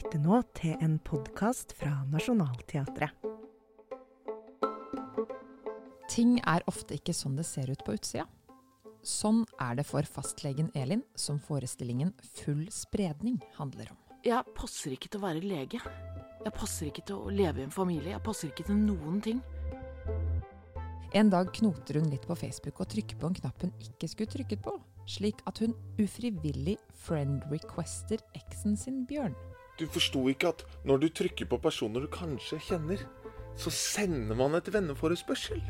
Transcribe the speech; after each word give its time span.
lytter 0.00 0.20
nå 0.22 0.38
til 0.56 0.78
en 0.80 0.94
podkast 1.04 1.74
fra 1.76 1.90
Nationaltheatret. 2.08 3.12
Ting 6.08 6.38
er 6.48 6.64
ofte 6.70 6.96
ikke 6.96 7.12
sånn 7.14 7.36
det 7.36 7.44
ser 7.44 7.68
ut 7.68 7.82
på 7.84 7.98
utsida. 7.98 8.24
Sånn 9.04 9.42
er 9.60 9.76
det 9.76 9.84
for 9.88 10.06
fastlegen 10.08 10.70
Elin, 10.76 11.02
som 11.14 11.36
forestillingen 11.40 12.14
Full 12.38 12.64
spredning 12.72 13.36
handler 13.58 13.92
om. 13.92 13.98
Jeg 14.24 14.56
passer 14.56 14.96
ikke 14.96 15.10
til 15.10 15.20
å 15.20 15.26
være 15.26 15.44
lege. 15.44 15.82
Jeg 16.46 16.54
passer 16.56 16.88
ikke 16.88 17.04
til 17.10 17.20
å 17.20 17.34
leve 17.34 17.60
i 17.60 17.68
en 17.68 17.74
familie. 17.74 18.14
Jeg 18.14 18.24
passer 18.24 18.48
ikke 18.48 18.70
til 18.70 18.80
noen 18.80 19.20
ting. 19.24 19.44
En 21.12 21.28
dag 21.28 21.52
knoter 21.60 22.00
hun 22.00 22.08
litt 22.08 22.24
på 22.28 22.38
Facebook 22.38 22.80
og 22.80 22.88
trykker 22.94 23.20
på 23.20 23.28
en 23.28 23.38
knapp 23.42 23.66
hun 23.66 23.76
ikke 23.84 24.08
skulle 24.08 24.32
trykket 24.32 24.64
på, 24.64 24.78
slik 25.10 25.44
at 25.50 25.60
hun 25.60 25.76
ufrivillig 26.00 26.78
friend 27.04 27.44
requester 27.52 28.22
eksen 28.38 28.80
sin 28.80 29.04
Bjørn. 29.10 29.36
Du 29.80 29.86
forsto 29.88 30.26
ikke 30.28 30.50
at 30.52 30.64
når 30.84 31.00
du 31.00 31.08
trykker 31.08 31.48
på 31.48 31.58
personer 31.62 32.04
du 32.04 32.10
kanskje 32.12 32.58
kjenner, 32.60 33.00
så 33.56 33.72
sender 33.72 34.36
man 34.36 34.54
et 34.58 34.68
venneforespørsel. 34.72 35.62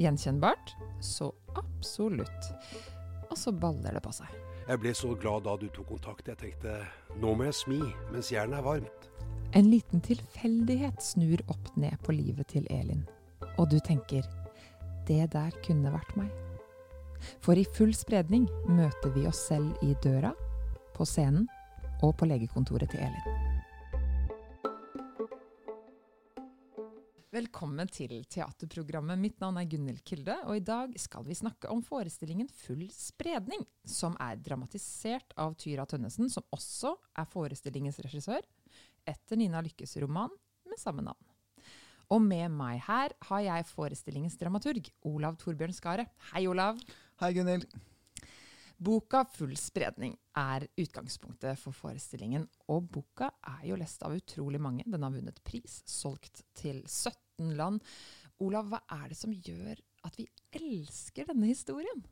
Gjenkjennbart? 0.00 0.72
Så 1.04 1.28
absolutt. 1.58 2.48
Og 3.28 3.36
så 3.36 3.52
baller 3.52 3.98
det 3.98 4.02
på 4.04 4.12
seg. 4.16 4.32
Jeg 4.68 4.80
ble 4.80 4.92
så 4.96 5.12
glad 5.20 5.44
da 5.44 5.56
du 5.60 5.66
tok 5.72 5.92
kontakt. 5.92 6.28
Jeg 6.28 6.40
tenkte 6.40 6.78
nå 7.20 7.34
må 7.36 7.48
jeg 7.48 7.58
smi 7.60 7.80
mens 8.12 8.32
jernet 8.32 8.60
er 8.60 8.64
varmt. 8.64 9.08
En 9.56 9.68
liten 9.68 10.00
tilfeldighet 10.04 11.00
snur 11.04 11.40
opp 11.48 11.70
ned 11.76 11.96
på 12.04 12.16
livet 12.16 12.50
til 12.52 12.66
Elin. 12.72 13.04
Og 13.56 13.68
du 13.72 13.78
tenker 13.84 14.24
det 15.08 15.30
der 15.32 15.52
kunne 15.64 15.92
vært 15.92 16.16
meg. 16.20 16.32
For 17.44 17.58
i 17.58 17.66
full 17.76 17.92
spredning 17.96 18.46
møter 18.68 19.12
vi 19.16 19.26
oss 19.28 19.40
selv 19.48 19.76
i 19.84 19.94
døra, 20.04 20.32
på 20.94 21.06
scenen 21.08 21.48
og 22.04 22.16
på 22.20 22.28
legekontoret 22.28 22.92
til 22.92 23.08
Elin. 23.08 23.47
Velkommen 27.38 27.86
til 27.92 28.24
teaterprogrammet. 28.26 29.20
Mitt 29.20 29.36
navn 29.38 29.60
er 29.60 29.66
Gunhild 29.70 30.00
Kilde, 30.08 30.34
og 30.48 30.56
i 30.58 30.62
dag 30.64 30.94
skal 30.98 31.22
vi 31.26 31.36
snakke 31.38 31.68
om 31.70 31.84
forestillingen 31.86 32.48
Full 32.64 32.88
spredning, 32.90 33.60
som 33.86 34.16
er 34.24 34.40
dramatisert 34.42 35.36
av 35.38 35.54
Tyra 35.60 35.84
Tønnesen, 35.86 36.26
som 36.32 36.42
også 36.56 36.96
er 37.20 37.28
forestillingens 37.30 38.00
regissør, 38.02 38.42
etter 39.06 39.38
Nina 39.38 39.60
Lykkes 39.62 39.94
roman 40.02 40.32
med 40.66 40.80
samme 40.82 41.04
navn. 41.06 41.28
Og 42.10 42.24
med 42.24 42.48
meg 42.56 42.80
her 42.88 43.14
har 43.28 43.44
jeg 43.44 43.68
forestillingens 43.70 44.38
dramaturg, 44.40 44.90
Olav 45.06 45.38
Torbjørn 45.38 45.76
Skaret. 45.76 46.10
Hei, 46.32 46.48
Olav. 46.50 46.82
Hei, 47.22 47.30
Gunhild. 47.36 47.68
Boka 48.82 49.22
Full 49.36 49.54
spredning 49.58 50.16
er 50.38 50.66
utgangspunktet 50.78 51.62
for 51.62 51.76
forestillingen, 51.76 52.48
og 52.66 52.90
boka 52.98 53.30
er 53.54 53.70
jo 53.70 53.78
lest 53.78 54.02
av 54.06 54.18
utrolig 54.18 54.58
mange. 54.62 54.88
Den 54.90 55.06
har 55.06 55.14
vunnet 55.14 55.38
pris, 55.46 55.84
solgt 55.86 56.42
til 56.58 56.82
17 56.82 57.27
land. 57.38 57.82
Olav, 58.42 58.68
hva 58.70 58.82
er 59.00 59.08
det 59.10 59.18
som 59.18 59.32
gjør 59.34 59.78
at 60.06 60.18
vi 60.18 60.28
elsker 60.54 61.28
denne 61.30 61.50
historien? 61.50 62.04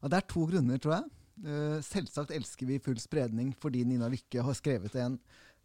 Ja, 0.00 0.08
det 0.08 0.20
er 0.20 0.28
to 0.30 0.44
grunner, 0.48 0.80
tror 0.80 0.96
jeg. 0.98 1.10
Eh, 1.40 1.78
selvsagt 1.84 2.34
elsker 2.36 2.68
vi 2.68 2.80
Full 2.84 2.98
spredning 3.00 3.54
fordi 3.56 3.86
Nina 3.88 4.10
Lykke 4.12 4.44
har 4.44 4.56
skrevet 4.58 4.96
en 5.00 5.18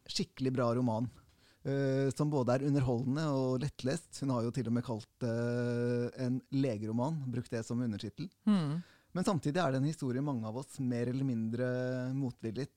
skikkelig 0.07 0.53
bra 0.55 0.71
roman. 0.77 1.09
Uh, 1.65 2.11
som 2.13 2.29
både 2.29 2.53
er 2.53 2.63
underholdende 2.67 3.23
og 3.33 3.55
lettlest. 3.63 4.19
Hun 4.21 4.35
har 4.35 4.43
jo 4.45 4.51
til 4.53 4.67
og 4.69 4.75
med 4.75 4.83
kalt 4.85 5.07
det 5.23 5.31
uh, 5.33 6.19
en 6.21 6.35
legeroman, 6.53 7.17
brukt 7.33 7.49
det 7.49 7.63
som 7.65 7.81
undertittel. 7.81 8.27
Mm. 8.45 8.83
Men 9.17 9.25
samtidig 9.25 9.63
er 9.63 9.73
det 9.73 9.79
en 9.81 9.89
historie 9.89 10.21
mange 10.21 10.45
av 10.45 10.59
oss 10.61 10.77
mer 10.77 11.09
eller 11.09 11.25
mindre 11.25 11.65
motvillig 12.13 12.67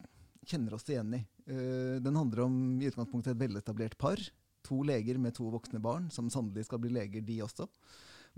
kjenner 0.48 0.78
oss 0.78 0.88
igjen 0.88 1.18
i. 1.18 1.20
Uh, 1.50 2.00
den 2.00 2.16
handler 2.16 2.46
om 2.46 2.56
i 2.80 2.88
utgangspunktet 2.88 3.34
et 3.34 3.42
veletablert 3.42 3.98
par. 4.00 4.24
To 4.66 4.82
leger 4.86 5.18
med 5.22 5.36
to 5.36 5.48
voksne 5.52 5.80
barn, 5.82 6.08
som 6.10 6.30
sannelig 6.32 6.66
skal 6.66 6.82
bli 6.82 6.92
leger, 6.94 7.24
de 7.24 7.40
også. 7.44 7.68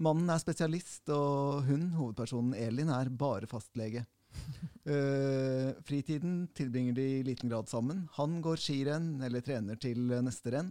Mannen 0.01 0.31
er 0.33 0.41
spesialist, 0.41 1.09
og 1.13 1.67
hun, 1.67 1.91
hovedpersonen 1.97 2.55
Elin, 2.57 2.93
er 2.95 3.11
bare 3.13 3.49
fastlege. 3.51 4.07
Uh, 4.87 5.75
fritiden 5.89 6.45
tilbringer 6.57 6.95
de 6.97 7.07
i 7.19 7.23
liten 7.27 7.51
grad 7.51 7.69
sammen. 7.69 8.07
Han 8.17 8.39
går 8.45 8.61
skirenn 8.63 9.17
eller 9.27 9.45
trener 9.45 9.81
til 9.81 10.13
neste 10.25 10.55
renn. 10.55 10.71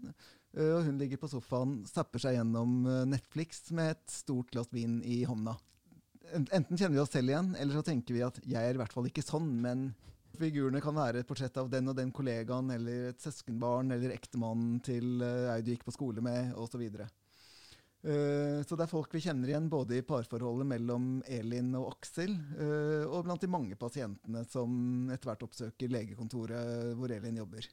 Uh, 0.55 0.79
og 0.79 0.85
hun 0.87 1.01
ligger 1.01 1.21
på 1.21 1.29
sofaen, 1.31 1.81
zapper 1.89 2.23
seg 2.23 2.39
gjennom 2.39 2.85
Netflix 3.09 3.67
med 3.75 3.97
et 3.97 4.13
stort 4.13 4.53
glass 4.53 4.71
vin 4.73 5.01
i 5.05 5.21
hånda. 5.29 5.57
Enten 6.29 6.77
kjenner 6.77 6.95
vi 6.95 7.01
oss 7.03 7.13
selv 7.13 7.31
igjen, 7.31 7.55
eller 7.57 7.77
så 7.77 7.85
tenker 7.85 8.15
vi 8.15 8.25
at 8.25 8.37
jeg 8.45 8.61
er 8.61 8.77
i 8.77 8.81
hvert 8.81 8.93
fall 8.93 9.07
ikke 9.09 9.25
sånn, 9.25 9.49
men 9.63 9.89
figurene 10.39 10.81
kan 10.83 10.95
være 10.95 11.21
et 11.21 11.29
portrett 11.29 11.57
av 11.59 11.69
den 11.71 11.91
og 11.91 11.97
den 11.97 12.11
kollegaen, 12.15 12.71
eller 12.73 13.09
et 13.11 13.23
søskenbarn, 13.23 13.91
eller 13.95 14.15
ektemannen 14.15 14.79
til 14.85 15.23
uh, 15.23 15.51
ei 15.53 15.63
du 15.63 15.73
gikk 15.73 15.85
på 15.87 15.95
skole 15.95 16.23
med, 16.25 16.53
osv. 16.59 16.85
Uh, 17.99 18.61
så 18.63 18.77
det 18.77 18.85
er 18.85 18.91
folk 18.91 19.13
vi 19.15 19.23
kjenner 19.25 19.51
igjen 19.51 19.67
både 19.71 19.99
i 19.99 20.05
parforholdet 20.07 20.69
mellom 20.69 21.11
Elin 21.27 21.73
og 21.79 21.91
Aksel, 21.95 22.33
uh, 22.55 23.05
og 23.09 23.27
blant 23.27 23.43
de 23.43 23.51
mange 23.51 23.77
pasientene 23.79 24.45
som 24.47 25.11
etter 25.11 25.31
hvert 25.31 25.45
oppsøker 25.49 25.91
legekontoret 25.91 26.95
hvor 26.97 27.11
Elin 27.13 27.41
jobber. 27.43 27.67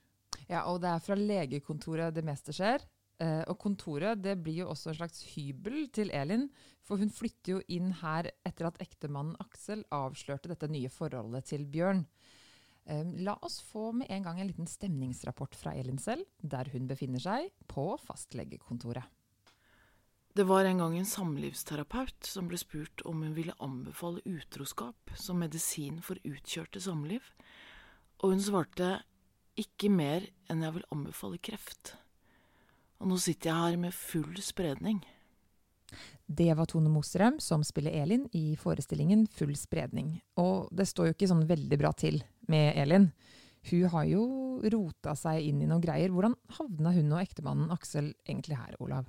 Ja, 0.47 0.67
og 0.67 0.83
det 0.83 0.93
er 0.93 1.03
fra 1.03 1.17
legekontoret 1.19 2.15
det 2.15 2.27
meste 2.27 2.55
skjer. 2.55 2.85
Og 3.49 3.57
kontoret 3.57 4.21
det 4.21 4.35
blir 4.45 4.59
jo 4.59 4.67
også 4.69 4.91
en 4.91 4.99
slags 4.99 5.23
hybel 5.33 5.87
til 5.97 6.11
Elin, 6.13 6.43
for 6.85 7.01
hun 7.01 7.09
flytter 7.09 7.55
jo 7.55 7.63
inn 7.73 7.89
her 8.03 8.29
etter 8.45 8.69
at 8.69 8.77
ektemannen 8.85 9.39
Aksel 9.41 9.87
avslørte 9.89 10.51
dette 10.53 10.69
nye 10.69 10.91
forholdet 10.93 11.49
til 11.49 11.65
Bjørn. 11.65 12.05
La 12.87 13.35
oss 13.43 13.59
få 13.67 13.91
med 13.93 14.07
en 14.15 14.23
gang 14.23 14.41
en 14.41 14.47
liten 14.47 14.69
stemningsrapport 14.71 15.57
fra 15.59 15.73
Elin 15.75 15.99
selv, 15.99 16.23
der 16.39 16.71
hun 16.71 16.87
befinner 16.87 17.23
seg 17.23 17.49
på 17.67 17.89
fastlegekontoret. 17.99 19.03
Det 20.37 20.45
var 20.45 20.69
en 20.69 20.79
gang 20.79 20.95
en 20.99 21.09
samlivsterapeut 21.09 22.29
som 22.29 22.47
ble 22.51 22.59
spurt 22.61 23.01
om 23.09 23.23
hun 23.25 23.33
ville 23.35 23.57
anbefale 23.65 24.21
utroskap 24.29 25.15
som 25.17 25.41
medisin 25.41 26.03
for 26.05 26.21
utkjørte 26.29 26.83
samliv, 26.85 27.25
og 28.21 28.35
hun 28.35 28.45
svarte 28.45 28.99
ikke 29.57 29.89
mer 29.89 30.29
enn 30.53 30.61
jeg 30.63 30.77
vil 30.77 30.91
anbefale 30.93 31.41
kreft. 31.41 31.95
Og 33.01 33.09
nå 33.09 33.17
sitter 33.21 33.51
jeg 33.51 33.63
her 33.63 33.81
med 33.81 33.97
full 33.97 34.37
spredning. 34.45 35.01
Det 36.27 36.51
var 36.59 36.69
Tone 36.69 36.91
Mostrøm 36.91 37.39
som 37.41 37.63
spiller 37.65 37.95
Elin 37.95 38.25
i 38.35 38.57
forestillingen 38.59 39.27
Full 39.39 39.55
spredning. 39.57 40.17
Og 40.43 40.69
det 40.75 40.89
står 40.91 41.09
jo 41.09 41.17
ikke 41.17 41.29
sånn 41.31 41.47
veldig 41.49 41.79
bra 41.81 41.93
til 41.97 42.19
med 42.53 42.77
Elin. 42.81 43.11
Hun 43.71 43.87
har 43.93 44.07
jo 44.07 44.25
rota 44.73 45.17
seg 45.19 45.49
inn 45.49 45.63
i 45.63 45.69
noen 45.69 45.83
greier. 45.83 46.13
Hvordan 46.15 46.37
havna 46.59 46.93
hun 46.95 47.15
og 47.17 47.23
ektemannen 47.23 47.73
Aksel 47.75 48.13
egentlig 48.29 48.59
her, 48.61 48.77
Olav? 48.79 49.09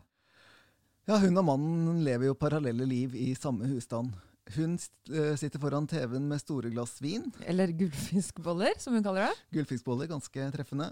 Ja, 1.08 1.20
Hun 1.22 1.40
og 1.40 1.46
mannen 1.48 2.02
lever 2.04 2.28
jo 2.28 2.40
parallelle 2.40 2.84
liv 2.84 3.14
i 3.16 3.30
samme 3.38 3.70
husstand. 3.70 4.16
Hun 4.56 4.78
sitter 4.80 5.60
foran 5.60 5.88
TV-en 5.88 6.26
med 6.28 6.40
store 6.40 6.70
glass 6.72 6.98
vin. 7.04 7.26
Eller 7.48 7.72
gullfiskboller, 7.76 8.78
som 8.80 8.96
hun 8.96 9.04
kaller 9.04 9.28
det. 9.28 9.42
Gullfiskboller, 9.58 10.08
ganske 10.08 10.48
treffende. 10.56 10.88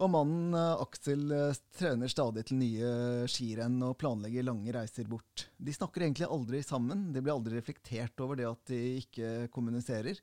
Og 0.00 0.12
mannen 0.12 0.56
Aksel 0.56 1.32
trener 1.76 2.12
stadig 2.12 2.44
til 2.48 2.60
nye 2.60 2.92
skirenn 3.28 3.78
og 3.88 3.96
planlegger 4.00 4.44
lange 4.48 4.72
reiser 4.76 5.08
bort. 5.08 5.46
De 5.56 5.72
snakker 5.76 6.04
egentlig 6.04 6.28
aldri 6.28 6.60
sammen. 6.64 7.08
Det 7.12 7.24
blir 7.24 7.36
aldri 7.36 7.56
reflektert 7.56 8.20
over 8.20 8.40
det 8.40 8.48
at 8.48 8.64
de 8.72 8.80
ikke 9.00 9.32
kommuniserer. 9.52 10.20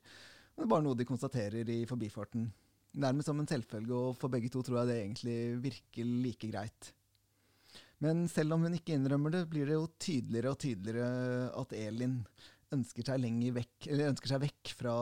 Det 0.58 0.64
er 0.66 0.70
bare 0.72 0.82
noe 0.82 0.98
de 0.98 1.06
konstaterer 1.06 1.68
i 1.70 1.84
forbifarten. 1.86 2.48
Nærmest 2.98 3.30
som 3.30 3.38
en 3.38 3.46
selvfølge, 3.46 3.94
og 3.94 4.16
for 4.18 4.32
begge 4.32 4.50
to 4.50 4.58
tror 4.66 4.80
jeg 4.80 4.88
det 4.88 4.96
egentlig 5.04 5.36
virker 5.62 6.08
like 6.24 6.48
greit. 6.50 6.88
Men 8.02 8.24
selv 8.30 8.56
om 8.56 8.64
hun 8.66 8.74
ikke 8.74 8.96
innrømmer 8.98 9.36
det, 9.36 9.44
blir 9.52 9.70
det 9.70 9.76
jo 9.76 9.84
tydeligere 10.02 10.50
og 10.50 10.58
tydeligere 10.58 11.50
at 11.62 11.74
Elin 11.78 12.16
ønsker 12.74 13.06
seg, 13.06 13.28
vekk, 13.54 13.86
ønsker 14.08 14.32
seg 14.32 14.42
vekk 14.48 14.74
fra 14.80 14.96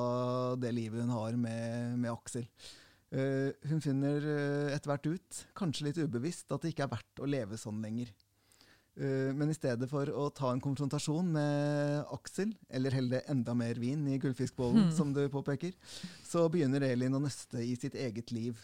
det 0.60 0.75
livet 0.77 1.07
hun 1.07 1.16
har 1.16 1.41
med, 1.41 1.97
med 2.04 2.13
Aksel. 2.13 2.45
Uh, 3.16 3.48
hun 3.71 3.80
finner 3.80 4.21
uh, 4.28 4.75
etter 4.75 4.92
hvert 4.92 5.09
ut, 5.09 5.42
kanskje 5.57 5.89
litt 5.89 6.04
ubevisst, 6.04 6.51
at 6.53 6.60
det 6.60 6.75
ikke 6.75 6.84
er 6.84 6.95
verdt 6.98 7.25
å 7.25 7.33
leve 7.33 7.57
sånn 7.60 7.80
lenger. 7.80 8.13
Uh, 8.97 9.33
men 9.37 9.51
i 9.53 9.57
stedet 9.57 9.89
for 9.91 10.09
å 10.09 10.28
ta 10.33 10.53
en 10.53 10.63
konfrontasjon 10.65 11.28
med 11.34 12.15
Aksel, 12.16 12.54
eller 12.69 12.97
helle 12.97 13.25
enda 13.33 13.54
mer 13.59 13.77
vin 13.81 14.07
i 14.09 14.21
gullfiskbollen, 14.22 14.89
mm. 14.89 14.95
som 14.97 15.13
du 15.16 15.27
påpeker, 15.33 15.77
så 16.25 16.47
begynner 16.53 16.87
Elin 16.87 17.19
å 17.19 17.22
nøste 17.22 17.60
i 17.65 17.75
sitt 17.78 17.98
eget 17.98 18.33
liv 18.33 18.57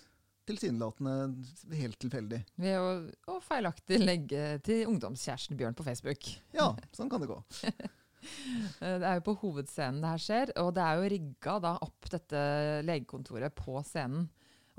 tilsynelatende 0.49 1.77
helt 1.79 1.99
tilfeldig. 2.03 2.41
Ved 2.61 2.79
å, 2.79 2.93
å, 3.31 3.39
feilaktig 3.45 4.01
legge 4.03 4.59
til 4.67 4.89
ungdomskjæresten 4.91 5.59
Bjørn 5.59 5.77
på 5.79 5.87
Facebook. 5.87 6.29
Ja, 6.57 6.73
sånn 6.97 7.11
kan 7.13 7.23
det 7.23 7.31
gå. 7.31 7.39
det 8.81 9.07
er 9.07 9.19
jo 9.19 9.27
på 9.27 9.37
hovedscenen 9.43 10.03
det 10.03 10.15
her 10.15 10.25
skjer, 10.27 10.55
og 10.63 10.73
det 10.77 10.87
er 10.87 10.99
jo 10.99 11.13
rigga 11.15 11.57
da 11.63 11.77
opp 11.87 12.11
dette 12.13 12.43
legekontoret 12.87 13.55
på 13.59 13.79
scenen. 13.87 14.29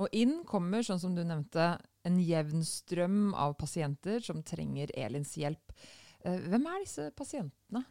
Og 0.01 0.09
inn 0.17 0.39
kommer, 0.49 0.83
sånn 0.85 1.01
som 1.01 1.15
du 1.15 1.21
nevnte, 1.21 1.75
en 2.07 2.19
jevn 2.19 2.63
strøm 2.67 3.33
av 3.33 3.55
pasienter 3.59 4.23
som 4.23 4.43
trenger 4.45 4.91
Elins 4.99 5.35
hjelp. 5.39 5.75
Eh, 6.23 6.39
hvem 6.51 6.67
er 6.71 6.83
disse 6.83 7.09
pasientene? 7.17 7.83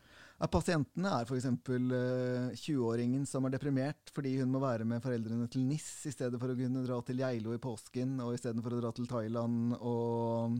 Ja, 0.43 0.49
pasientene 0.51 1.11
er 1.21 1.29
f.eks. 1.29 1.47
Uh, 1.69 2.49
20-åringen 2.59 3.27
som 3.29 3.45
er 3.47 3.55
deprimert 3.55 4.11
fordi 4.15 4.35
hun 4.41 4.51
må 4.51 4.63
være 4.63 4.87
med 4.89 5.05
foreldrene 5.05 5.47
til 5.53 5.63
NIS 5.69 6.09
i 6.11 6.15
stedet 6.15 6.41
for 6.41 6.51
å 6.51 6.57
kunne 6.59 6.83
dra 6.87 6.99
til 7.07 7.23
Geilo 7.23 7.55
i 7.55 7.63
påsken 7.63 8.17
og 8.25 8.35
i 8.35 8.41
for 8.41 8.75
å 8.75 8.81
dra 8.81 8.91
til 8.97 9.07
Thailand 9.11 9.77
og 9.79 10.59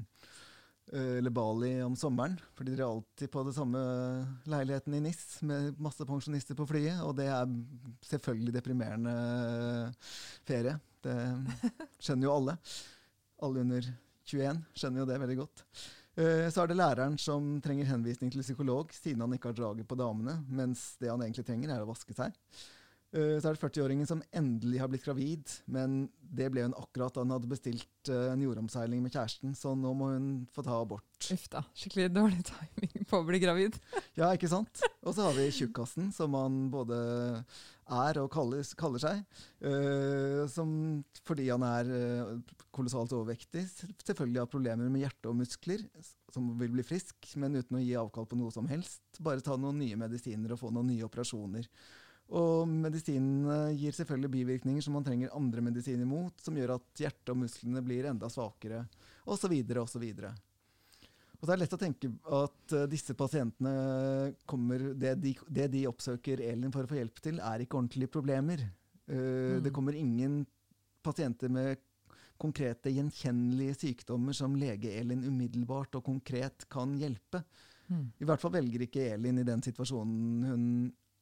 uh, 0.93 1.17
eller 1.17 1.35
Bali 1.35 1.73
om 1.83 1.97
sommeren. 1.97 2.37
For 2.55 2.69
de 2.69 2.77
drar 2.77 2.93
alltid 2.93 3.33
på 3.33 3.43
det 3.49 3.57
samme 3.57 3.83
leiligheten 4.53 4.95
i 4.99 5.03
NIS 5.03 5.25
med 5.49 5.83
masse 5.83 6.07
pensjonister 6.07 6.59
på 6.59 6.69
flyet. 6.69 7.01
Og 7.03 7.17
det 7.17 7.31
er 7.33 7.59
selvfølgelig 8.07 8.59
deprimerende 8.61 9.15
ferie. 10.45 10.77
Det 11.03 11.17
skjønner 11.97 12.29
jo 12.29 12.35
alle. 12.37 12.59
Alle 13.43 13.65
under 13.65 13.89
21 14.29 14.63
skjønner 14.79 15.03
jo 15.03 15.09
det 15.09 15.19
veldig 15.23 15.39
godt. 15.41 15.65
Eh, 16.13 16.47
så 16.53 16.63
er 16.63 16.71
det 16.71 16.77
læreren 16.77 17.17
som 17.21 17.57
trenger 17.65 17.89
henvisning 17.89 18.31
til 18.33 18.45
psykolog 18.45 18.93
siden 18.95 19.25
han 19.25 19.33
ikke 19.35 19.51
har 19.51 19.59
draget 19.59 19.89
på 19.89 19.99
damene, 19.99 20.39
mens 20.49 20.93
det 21.01 21.11
han 21.11 21.23
egentlig 21.25 21.47
trenger, 21.49 21.73
er 21.73 21.85
å 21.85 21.89
vaske 21.89 22.15
seg. 22.17 22.37
Eh, 23.13 23.37
så 23.37 23.51
er 23.51 23.57
det 23.57 23.61
40-åringen 23.61 24.09
som 24.09 24.23
endelig 24.33 24.79
har 24.81 24.89
blitt 24.89 25.05
gravid, 25.05 25.51
men 25.69 26.07
det 26.33 26.47
ble 26.53 26.65
hun 26.65 26.77
akkurat 26.79 27.13
da 27.13 27.25
hun 27.27 27.35
hadde 27.35 27.51
bestilt 27.51 28.09
eh, 28.09 28.31
en 28.33 28.41
jordomseiling 28.41 29.03
med 29.05 29.13
kjæresten, 29.13 29.53
så 29.59 29.75
nå 29.77 29.93
må 29.99 30.15
hun 30.15 30.31
få 30.55 30.65
ta 30.65 30.79
abort. 30.81 31.05
Uff 31.35 31.45
da, 31.53 31.61
skikkelig 31.77 32.09
dårlig 32.15 32.41
timing 32.49 33.05
på 33.11 33.21
å 33.21 33.29
bli 33.29 33.43
gravid. 33.43 33.77
ja, 34.21 34.33
ikke 34.33 34.49
sant? 34.49 34.81
Og 35.05 35.13
så 35.13 35.29
har 35.29 35.37
vi 35.37 35.51
tjukkasen, 35.53 36.09
som 36.17 36.33
han 36.39 36.65
både 36.73 36.97
er 37.93 38.23
og 38.23 38.31
kaller, 38.33 38.65
kaller 38.81 39.03
seg. 39.03 39.21
Uh, 39.61 40.49
som, 40.49 40.71
fordi 41.29 41.51
han 41.51 41.65
er 41.67 41.91
kolossalt 42.73 43.13
overvektig. 43.13 43.67
Selvfølgelig 44.07 44.41
har 44.41 44.49
problemer 44.49 44.89
med 44.89 45.03
hjerte 45.05 45.29
og 45.29 45.37
muskler, 45.43 45.83
som 46.33 46.47
vil 46.57 46.73
bli 46.73 46.87
frisk, 46.87 47.35
men 47.43 47.59
uten 47.59 47.77
å 47.77 47.83
gi 47.83 47.93
avkall 48.01 48.31
på 48.31 48.39
noe 48.41 48.55
som 48.55 48.71
helst. 48.71 49.03
Bare 49.21 49.45
ta 49.45 49.59
noen 49.61 49.83
nye 49.83 49.99
medisiner 50.01 50.55
og 50.55 50.63
få 50.63 50.73
noen 50.73 50.95
nye 50.95 51.05
operasjoner. 51.05 51.69
Og 52.33 52.69
medisinene 52.71 53.75
gir 53.77 53.93
selvfølgelig 53.93 54.33
bivirkninger 54.33 54.85
som 54.85 54.97
man 54.97 55.05
trenger 55.05 55.35
andre 55.37 55.65
medisiner 55.65 56.09
mot, 56.09 56.33
som 56.41 56.57
gjør 56.57 56.79
at 56.79 57.03
hjertet 57.05 57.35
og 57.35 57.43
musklene 57.43 57.83
blir 57.85 58.09
enda 58.09 58.31
svakere, 58.33 58.87
osv., 59.29 59.53
osv. 59.83 60.07
Og 61.43 61.45
så 61.45 61.51
er 61.51 61.59
det 61.59 61.65
lett 61.65 61.77
å 61.77 61.81
tenke 61.81 62.09
at 62.39 62.75
uh, 62.79 62.87
disse 62.89 63.17
pasientene 63.19 64.33
kommer 64.49 64.93
det 64.95 65.17
de, 65.21 65.35
det 65.51 65.69
de, 65.75 65.85
oppsøker 65.91 66.41
Elin 66.47 66.73
for 66.73 66.87
å 66.87 66.91
få 66.91 67.01
hjelp 67.01 67.19
til, 67.25 67.41
er 67.43 67.65
ikke 67.65 67.81
ordentlige 67.81 68.15
problemer. 68.15 68.63
Uh, 69.11 69.59
mm. 69.59 69.63
Det 69.67 69.75
kommer 69.75 69.99
ingen 69.99 70.45
pasienter 71.03 71.53
med 71.53 71.83
konkrete, 72.41 72.95
gjenkjennelige 72.95 73.75
sykdommer 73.83 74.35
som 74.35 74.57
lege 74.59 74.95
Elin 74.99 75.27
umiddelbart 75.27 75.99
og 75.99 76.07
konkret 76.07 76.65
kan 76.73 76.95
hjelpe. 76.99 77.43
Mm. 77.91 78.09
I 78.23 78.27
hvert 78.27 78.41
fall 78.41 78.55
velger 78.57 78.87
ikke 78.87 79.05
Elin 79.13 79.43
i 79.43 79.47
den 79.47 79.63
situasjonen 79.63 80.49
hun 80.49 80.67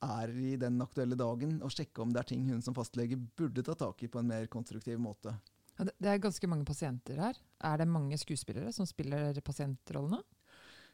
er 0.03 0.33
i 0.33 0.57
den 0.61 0.81
aktuelle 0.83 1.19
dagen, 1.19 1.59
og 1.65 1.73
sjekke 1.75 2.03
om 2.03 2.13
det 2.13 2.23
er 2.23 2.29
ting 2.33 2.45
hun 2.49 2.63
som 2.65 2.77
fastlege 2.77 3.19
burde 3.39 3.65
ta 3.67 3.77
tak 3.79 4.03
i 4.05 4.11
på 4.11 4.21
en 4.21 4.31
mer 4.31 4.47
konstruktiv 4.53 5.01
måte. 5.03 5.35
Ja, 5.79 5.87
det 5.89 6.11
er 6.13 6.21
ganske 6.21 6.49
mange 6.51 6.67
pasienter 6.69 7.21
her. 7.21 7.41
Er 7.65 7.81
det 7.81 7.89
mange 7.89 8.19
skuespillere 8.21 8.73
som 8.77 8.89
spiller 8.89 9.37
pasientrollene? 9.45 10.21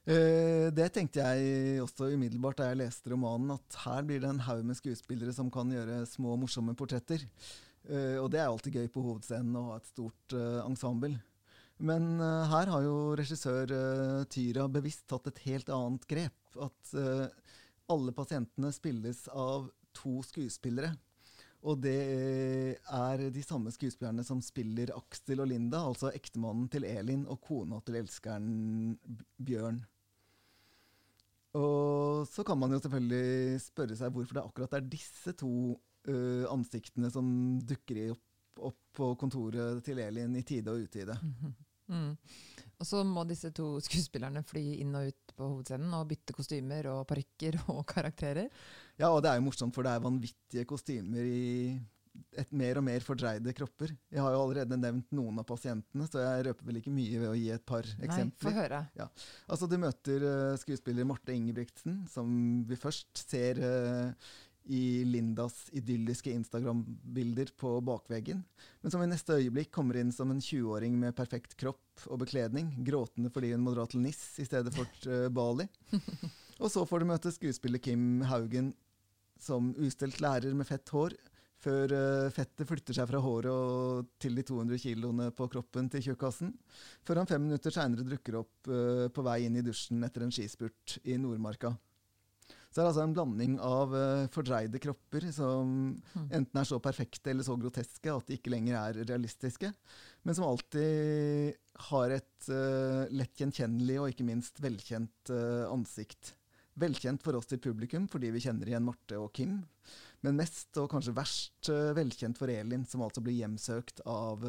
Uh, 0.07 0.71
det 0.71 0.93
tenkte 0.95 1.19
jeg 1.19 1.81
også 1.83 2.13
umiddelbart 2.15 2.61
da 2.61 2.69
jeg 2.71 2.79
leste 2.85 3.11
romanen, 3.11 3.57
at 3.57 3.79
her 3.83 4.05
blir 4.07 4.21
det 4.23 4.29
en 4.31 4.45
haug 4.47 4.63
med 4.69 4.79
skuespillere 4.79 5.35
som 5.35 5.51
kan 5.51 5.73
gjøre 5.75 6.05
små, 6.07 6.37
morsomme 6.39 6.77
portretter. 6.79 7.25
Uh, 7.87 8.23
og 8.23 8.31
det 8.31 8.39
er 8.39 8.47
alltid 8.47 8.79
gøy 8.79 8.87
på 8.95 9.03
hovedscenen 9.03 9.59
å 9.59 9.65
ha 9.73 9.81
et 9.81 9.91
stort 9.91 10.37
uh, 10.39 10.63
ensemble. 10.63 11.17
Men 11.77 12.15
her 12.49 12.71
har 12.73 12.85
jo 12.87 13.13
regissør 13.19 13.69
Tyra 14.33 14.63
bevisst 14.73 15.03
tatt 15.13 15.27
et 15.29 15.43
helt 15.45 15.69
annet 15.69 16.07
grep. 16.09 16.57
At 16.57 16.95
alle 17.93 18.13
pasientene 18.13 18.73
spilles 18.75 19.27
av 19.29 19.69
to 19.97 20.21
skuespillere. 20.27 20.93
Og 21.67 21.81
det 21.83 21.97
er 22.77 23.23
de 23.35 23.43
samme 23.43 23.73
skuespillerne 23.75 24.23
som 24.27 24.43
spiller 24.45 24.93
Aksel 24.95 25.41
og 25.43 25.49
Linda, 25.51 25.81
altså 25.83 26.13
ektemannen 26.15 26.69
til 26.71 26.87
Elin 26.87 27.25
og 27.33 27.41
kona 27.43 27.81
til 27.87 27.99
elskeren 28.03 28.95
Bjørn. 29.43 29.81
Og 31.57 32.27
så 32.29 32.45
kan 32.47 32.59
man 32.61 32.75
jo 32.75 32.81
selvfølgelig 32.83 33.61
spørre 33.65 33.97
seg 33.99 34.13
hvorfor 34.13 34.39
det 34.39 34.45
akkurat 34.45 34.77
er 34.77 34.89
disse 34.93 35.33
to 35.41 35.53
uh, 35.75 36.45
ansiktene 36.53 37.11
som 37.13 37.27
dukker 37.65 38.13
opp, 38.13 38.27
opp, 38.71 38.83
på 38.97 39.15
kontoret 39.21 39.81
til 39.85 40.03
Elin 40.05 40.37
i 40.37 40.45
tide 40.47 40.73
og 40.73 40.85
utide. 40.85 41.17
Mm 41.23 41.35
-hmm. 41.41 41.55
mm. 41.95 42.17
Og 42.79 42.87
så 42.87 43.05
må 43.05 43.25
disse 43.25 43.51
to 43.51 43.81
skuespillerne 43.81 44.43
fly 44.43 44.81
inn 44.81 44.95
og 44.95 45.09
ut 45.09 45.26
på 45.37 45.51
hovedscenen 45.51 45.93
og 45.99 46.07
bytte 46.11 46.37
kostymer 46.37 46.89
og 46.95 47.05
parykker 47.11 47.61
og 47.75 47.85
karakterer. 47.91 48.49
Ja, 48.97 49.11
og 49.13 49.23
det 49.23 49.33
er 49.33 49.41
jo 49.41 49.47
morsomt, 49.49 49.77
for 49.77 49.87
det 49.87 49.93
er 49.93 50.07
vanvittige 50.07 50.67
kostymer 50.69 51.29
i 51.29 51.45
et 52.41 52.53
mer 52.57 52.79
og 52.81 52.85
mer 52.87 53.05
fordreide 53.05 53.53
kropper. 53.57 53.93
Jeg 54.13 54.23
har 54.23 54.35
jo 54.35 54.43
allerede 54.43 54.79
nevnt 54.81 55.11
noen 55.17 55.41
av 55.41 55.47
pasientene, 55.49 56.07
så 56.09 56.23
jeg 56.23 56.47
røper 56.49 56.69
vel 56.69 56.81
ikke 56.81 56.95
mye 56.95 57.21
ved 57.23 57.29
å 57.29 57.37
gi 57.37 57.51
et 57.53 57.65
par 57.69 57.87
eksempler. 57.87 58.31
Nei, 58.31 58.45
få 58.45 58.55
høre. 58.57 58.81
Ja. 58.99 59.09
Altså, 59.53 59.69
du 59.71 59.77
møter 59.81 60.27
uh, 60.27 60.57
skuespiller 60.61 61.09
Marte 61.09 61.37
Ingebrigtsen, 61.37 62.03
som 62.13 62.31
vi 62.69 62.79
først 62.81 63.25
ser 63.27 63.61
uh, 63.61 64.33
i 64.67 65.05
Lindas 65.07 65.67
idylliske 65.77 66.33
Instagram-bilder 66.35 67.53
på 67.59 67.77
bakveggen, 67.87 68.43
men 68.83 68.93
som 68.93 69.03
i 69.03 69.09
neste 69.11 69.39
øyeblikk 69.39 69.71
kommer 69.75 69.99
inn 70.01 70.11
som 70.15 70.33
en 70.33 70.43
20-åring 70.43 70.97
med 70.99 71.17
perfekt 71.17 71.55
kropp 71.61 72.07
og 72.11 72.21
bekledning, 72.25 72.73
gråtende 72.87 73.31
fordi 73.33 73.53
hun 73.55 73.65
må 73.65 73.77
dra 73.77 73.87
til 73.91 74.03
NIS 74.03 74.23
i 74.43 74.49
stedet 74.49 74.75
for 74.75 74.89
uh, 75.11 75.29
Bali. 75.33 75.69
Og 76.63 76.73
så 76.73 76.87
får 76.89 77.03
du 77.03 77.11
møte 77.13 77.33
skuespiller 77.35 77.83
Kim 77.83 78.25
Haugen 78.27 78.73
som 79.41 79.75
ustelt 79.77 80.23
lærer 80.25 80.55
med 80.57 80.69
fett 80.69 80.89
hår, 80.93 81.15
før 81.63 81.93
uh, 81.93 82.33
fettet 82.35 82.69
flytter 82.69 82.97
seg 82.97 83.09
fra 83.11 83.21
håret 83.23 83.53
og 83.53 84.13
til 84.21 84.37
de 84.37 84.45
200 84.47 84.81
kiloene 84.83 85.31
på 85.37 85.49
kroppen 85.53 85.91
til 85.93 86.05
tjukkasen, 86.11 86.53
før 87.07 87.23
han 87.23 87.31
fem 87.31 87.47
minutter 87.47 87.75
seinere 87.75 88.07
dukker 88.07 88.41
opp 88.43 88.71
uh, 88.71 89.07
på 89.13 89.25
vei 89.27 89.43
inn 89.47 89.61
i 89.61 89.65
dusjen 89.65 90.05
etter 90.07 90.27
en 90.27 90.35
skispurt 90.35 90.99
i 91.05 91.19
Nordmarka. 91.21 91.77
Så 92.77 92.83
det 92.83 92.85
er 92.85 92.91
altså 92.91 93.05
en 93.07 93.13
blanding 93.17 93.53
av 93.65 93.93
uh, 93.97 94.27
fordreide 94.29 94.77
kropper 94.85 95.25
som 95.33 95.71
mm. 95.97 96.25
enten 96.29 96.59
er 96.61 96.67
så 96.69 96.77
perfekte 96.85 97.31
eller 97.33 97.47
så 97.47 97.55
groteske 97.57 98.13
at 98.13 98.27
de 98.29 98.37
ikke 98.37 98.51
lenger 98.53 98.77
er 98.77 98.99
realistiske, 99.09 99.71
men 100.21 100.37
som 100.37 100.45
alltid 100.45 101.57
har 101.87 102.13
et 102.19 102.51
uh, 102.53 103.09
lett 103.17 103.41
gjenkjennelig 103.41 103.97
og 103.97 104.11
ikke 104.13 104.27
minst 104.29 104.61
velkjent 104.61 105.33
uh, 105.33 105.65
ansikt. 105.71 106.35
Velkjent 106.77 107.25
for 107.25 107.41
oss 107.41 107.49
til 107.49 107.63
publikum 107.65 108.11
fordi 108.13 108.35
vi 108.35 108.43
kjenner 108.45 108.69
igjen 108.69 108.85
Marte 108.85 109.23
og 109.23 109.33
Kim, 109.41 109.63
men 110.21 110.37
mest 110.37 110.77
og 110.77 110.91
kanskje 110.93 111.17
verst 111.17 111.71
velkjent 111.97 112.37
for 112.37 112.53
Elin, 112.53 112.85
som 112.85 113.07
altså 113.07 113.25
blir 113.25 113.39
hjemsøkt 113.39 114.05
av 114.05 114.45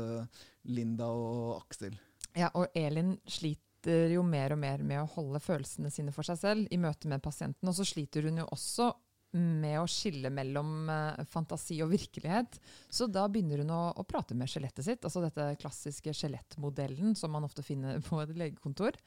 Linda 0.68 1.08
og 1.08 1.62
Aksel. 1.62 1.96
Ja, 2.36 2.52
og 2.52 2.76
Elin 2.76 3.16
sliter 3.24 3.67
sliter 3.78 4.10
jo 4.10 4.24
mer 4.24 4.54
og 4.54 4.60
mer 4.60 4.82
med 4.82 5.02
å 5.02 5.10
holde 5.16 5.40
følelsene 5.40 5.90
sine 5.92 6.12
for 6.12 6.24
seg 6.24 6.38
selv 6.38 6.68
i 6.72 6.78
møte 6.78 7.08
med 7.08 7.22
pasienten. 7.22 7.68
Og 7.68 7.76
så 7.76 7.86
sliter 7.86 8.24
hun 8.24 8.40
jo 8.40 8.48
også 8.52 8.94
med 9.38 9.80
å 9.80 9.88
skille 9.88 10.30
mellom 10.32 10.90
uh, 10.90 11.24
fantasi 11.30 11.82
og 11.84 11.92
virkelighet. 11.92 12.60
Så 12.90 13.08
da 13.08 13.28
begynner 13.28 13.62
hun 13.62 13.72
å, 13.72 13.94
å 13.94 14.04
prate 14.04 14.36
med 14.36 14.50
skjelettet 14.50 14.86
sitt, 14.86 15.04
altså 15.04 15.22
dette 15.22 15.58
klassiske 15.62 16.14
skjelettmodellen 16.14 17.14
som 17.16 17.32
man 17.32 17.46
ofte 17.46 17.64
finner 17.64 18.00
på 18.08 18.22
et 18.24 18.34
legekontor. 18.36 18.98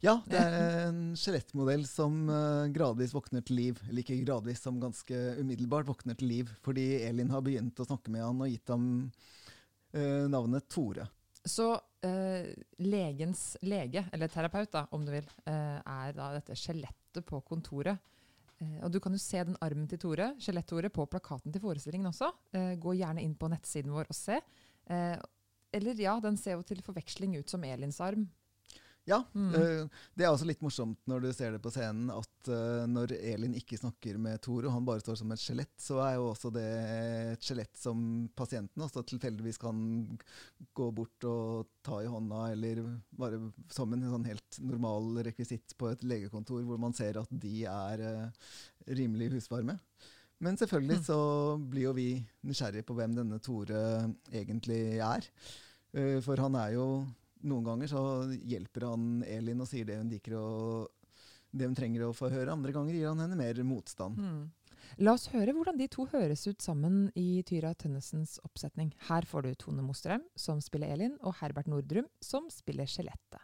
Ja, 0.00 0.20
det 0.24 0.38
er 0.38 0.86
en 0.86 1.00
skjelettmodell 1.18 1.82
som 1.84 2.22
uh, 2.30 2.70
gradvis 2.72 3.12
våkner 3.12 3.42
til 3.44 3.58
liv. 3.58 3.80
Eller 3.88 4.04
ikke 4.04 4.22
gradvis, 4.22 4.62
som 4.64 4.80
ganske 4.80 5.18
umiddelbart 5.40 5.88
våkner 5.88 6.16
til 6.16 6.30
liv. 6.30 6.52
Fordi 6.64 7.02
Elin 7.04 7.32
har 7.34 7.44
begynt 7.44 7.80
å 7.80 7.88
snakke 7.88 8.12
med 8.12 8.24
han 8.24 8.40
og 8.40 8.48
gitt 8.48 8.70
ham 8.72 8.86
uh, 9.10 10.24
navnet 10.30 10.70
Tore. 10.72 11.10
Så 11.46 11.72
eh, 12.04 12.50
legens 12.84 13.56
lege, 13.64 14.04
eller 14.12 14.28
terapeut, 14.28 14.70
da, 14.72 14.84
om 14.92 15.04
du 15.06 15.12
vil, 15.14 15.28
eh, 15.48 15.78
er 15.80 16.16
da 16.16 16.32
dette 16.36 16.56
skjelettet 16.58 17.24
på 17.26 17.40
kontoret. 17.46 18.00
Eh, 18.60 18.78
og 18.84 18.92
du 18.92 19.00
kan 19.00 19.14
jo 19.16 19.20
se 19.22 19.40
den 19.48 19.58
armen 19.64 19.88
til 19.88 20.00
Tore, 20.02 20.34
skjelett-Tore, 20.40 20.92
på 20.92 21.06
plakaten 21.10 21.52
til 21.52 21.64
forestillingen 21.64 22.10
også. 22.12 22.28
Eh, 22.56 22.74
gå 22.80 22.96
gjerne 22.98 23.24
inn 23.24 23.36
på 23.40 23.48
nettsiden 23.52 23.94
vår 23.94 24.10
og 24.12 24.16
se. 24.18 24.40
Eh, 24.90 25.16
eller 25.72 26.02
ja, 26.02 26.18
den 26.20 26.36
ser 26.40 26.58
jo 26.58 26.66
til 26.66 26.82
forveksling 26.84 27.38
ut 27.38 27.50
som 27.50 27.64
Elins 27.64 28.00
arm. 28.04 28.26
Ja. 29.10 29.18
Mm. 29.34 29.50
Uh, 29.54 30.02
det 30.14 30.24
er 30.24 30.30
også 30.30 30.46
litt 30.48 30.62
morsomt 30.62 31.00
når 31.10 31.24
du 31.24 31.28
ser 31.34 31.54
det 31.54 31.62
på 31.64 31.72
scenen, 31.74 32.12
at 32.14 32.50
uh, 32.50 32.86
når 32.90 33.14
Elin 33.18 33.56
ikke 33.58 33.78
snakker 33.80 34.20
med 34.22 34.40
Tor, 34.44 34.66
og 34.66 34.74
han 34.74 34.86
bare 34.86 35.02
står 35.02 35.18
som 35.20 35.32
et 35.34 35.42
skjelett, 35.42 35.74
så 35.82 35.98
er 36.04 36.16
jo 36.18 36.28
også 36.30 36.52
det 36.54 36.66
et 37.34 37.46
skjelett 37.46 37.74
som 37.78 38.04
pasienten 38.38 38.86
også 38.86 39.02
tilfeldigvis 39.10 39.58
kan 39.60 39.80
gå 40.76 40.90
bort 40.94 41.28
og 41.28 41.72
ta 41.86 42.00
i 42.04 42.10
hånda, 42.10 42.46
eller 42.54 42.84
bare 43.18 43.40
som 43.72 43.92
en 43.96 44.06
sånn 44.12 44.28
helt 44.30 44.60
normal 44.62 45.24
rekvisitt 45.26 45.74
på 45.80 45.90
et 45.90 46.06
legekontor, 46.06 46.62
hvor 46.68 46.80
man 46.80 46.94
ser 46.96 47.18
at 47.20 47.34
de 47.42 47.64
er 47.70 48.06
uh, 48.06 48.52
rimelig 48.94 49.32
husvarme. 49.34 49.80
Men 50.40 50.56
selvfølgelig 50.56 51.02
mm. 51.02 51.04
så 51.04 51.22
blir 51.68 51.90
jo 51.90 51.96
vi 51.98 52.10
nysgjerrige 52.48 52.86
på 52.88 52.94
hvem 52.96 53.18
denne 53.18 53.42
Tore 53.44 53.82
egentlig 54.32 54.96
er. 55.04 55.26
For 56.24 56.40
han 56.40 56.54
er 56.56 56.70
jo 56.78 56.84
noen 57.46 57.66
ganger 57.66 57.90
så 57.90 58.02
hjelper 58.30 58.88
han 58.90 59.20
Elin 59.28 59.62
og 59.62 59.68
sier 59.70 59.88
det 59.88 59.98
hun 60.00 60.10
liker 60.12 60.36
å 60.38 60.46
det 61.50 61.66
hun 61.66 61.74
trenger 61.74 62.06
å 62.06 62.14
få 62.14 62.30
høre. 62.30 62.52
Andre 62.52 62.72
ganger 62.74 62.94
gir 62.94 63.08
han 63.10 63.20
henne 63.22 63.38
mer 63.38 63.58
motstand. 63.66 64.20
Mm. 64.22 64.42
La 65.02 65.14
oss 65.14 65.28
høre 65.30 65.54
hvordan 65.54 65.78
de 65.78 65.86
to 65.90 66.06
høres 66.10 66.42
ut 66.48 66.62
sammen 66.62 67.10
i 67.18 67.42
Tyra 67.46 67.72
Tønnesens 67.78 68.38
oppsetning. 68.46 68.90
Her 69.08 69.26
får 69.28 69.46
du 69.46 69.50
Tone 69.58 69.84
Mosterheim, 69.86 70.24
som 70.38 70.62
spiller 70.62 70.94
Elin, 70.94 71.16
og 71.26 71.36
Herbert 71.40 71.70
Nordrum, 71.70 72.08
som 72.22 72.48
spiller 72.52 72.90
Skjelettet. 72.90 73.42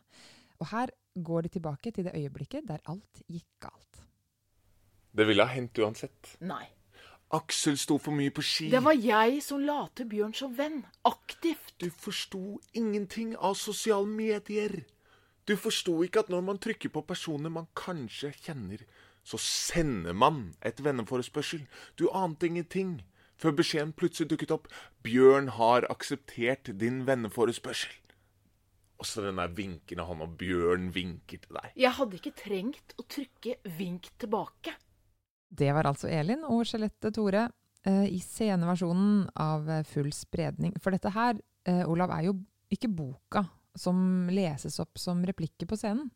Og 0.59 0.71
her 0.73 0.93
går 1.15 1.47
de 1.47 1.53
tilbake 1.59 1.93
til 1.93 2.09
det 2.09 2.17
øyeblikket 2.17 2.67
der 2.69 2.83
alt 2.91 3.23
gikk 3.31 3.49
galt. 3.62 4.03
Det 5.17 5.26
ville 5.29 5.45
ha 5.47 5.55
hendt 5.55 5.79
uansett. 5.81 6.37
Nei. 6.45 6.65
Aksel 7.35 7.75
sto 7.78 7.97
for 7.99 8.14
mye 8.14 8.30
på 8.30 8.42
ski. 8.47 8.68
Det 8.71 8.83
var 8.85 8.95
jeg 8.95 9.40
som 9.42 9.64
la 9.66 9.80
til 9.99 10.06
Bjørn 10.11 10.35
som 10.38 10.52
venn. 10.54 10.85
Aktivt. 11.09 11.75
Du 11.83 11.88
forsto 11.90 12.61
ingenting 12.73 13.35
av 13.37 13.56
sosiale 13.59 14.06
medier. 14.06 14.85
Du 15.47 15.56
forsto 15.59 15.99
ikke 16.06 16.23
at 16.23 16.30
når 16.30 16.45
man 16.47 16.62
trykker 16.62 16.92
på 16.95 17.02
personer 17.06 17.50
man 17.50 17.66
kanskje 17.78 18.30
kjenner, 18.45 18.87
så 19.26 19.38
sender 19.42 20.14
man 20.14 20.54
et 20.62 20.78
venneforespørsel. 20.83 21.66
Du 21.99 22.09
ante 22.14 22.47
ingenting. 22.47 23.00
Før 23.37 23.52
beskjeden 23.59 23.92
plutselig 23.92 24.30
dukket 24.30 24.54
opp 24.54 24.68
'Bjørn 25.04 25.50
har 25.59 25.85
akseptert 25.90 26.71
din 26.80 27.04
venneforespørsel'. 27.06 28.00
Og 28.99 29.06
så 29.06 29.21
den 29.26 29.37
der 29.37 29.52
vinkende 29.52 30.06
hånda. 30.09 30.26
Bjørn 30.26 30.95
vinker 30.95 31.42
til 31.42 31.59
deg. 31.59 31.75
Jeg 31.76 31.92
hadde 31.99 32.16
ikke 32.16 32.33
trengt 32.38 32.95
å 32.97 33.02
trykke 33.02 33.59
'vink 33.66 34.09
tilbake'. 34.16 34.78
Det 35.49 35.71
var 35.75 35.88
altså 35.88 36.11
Elin 36.11 36.45
og 36.49 36.65
skjelettet 36.69 37.15
Tore 37.17 37.47
eh, 37.87 38.07
i 38.11 38.21
sceneversjonen 38.23 39.26
av 39.43 39.71
eh, 39.71 39.85
Full 39.88 40.11
spredning. 40.15 40.75
For 40.83 40.95
dette 40.95 41.12
her, 41.15 41.38
eh, 41.69 41.85
Olav, 41.88 42.12
er 42.15 42.29
jo 42.29 42.38
ikke 42.73 42.91
boka 42.91 43.47
som 43.76 44.29
leses 44.33 44.79
opp 44.81 44.99
som 44.99 45.21
replikker 45.26 45.69
på 45.69 45.76
scenen. 45.76 46.09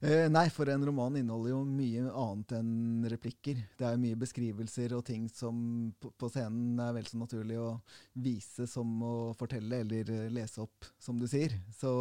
Eh, 0.00 0.26
nei, 0.30 0.48
for 0.52 0.68
en 0.70 0.84
roman 0.86 1.16
inneholder 1.18 1.52
jo 1.52 1.60
mye 1.68 2.08
annet 2.10 2.56
enn 2.58 3.06
replikker. 3.10 3.60
Det 3.78 3.86
er 3.88 4.00
mye 4.02 4.18
beskrivelser 4.18 4.96
og 4.98 5.04
ting 5.06 5.28
som 5.32 5.92
på, 6.00 6.10
på 6.18 6.30
scenen 6.32 6.80
er 6.82 6.94
vel 6.96 7.06
så 7.08 7.20
naturlig 7.20 7.60
å 7.62 7.70
vise 8.18 8.66
som 8.70 8.90
å 9.06 9.14
fortelle 9.38 9.84
eller 9.84 10.10
eh, 10.10 10.32
lese 10.34 10.64
opp, 10.64 10.90
som 10.98 11.20
du 11.20 11.28
sier. 11.30 11.54
Så 11.78 11.94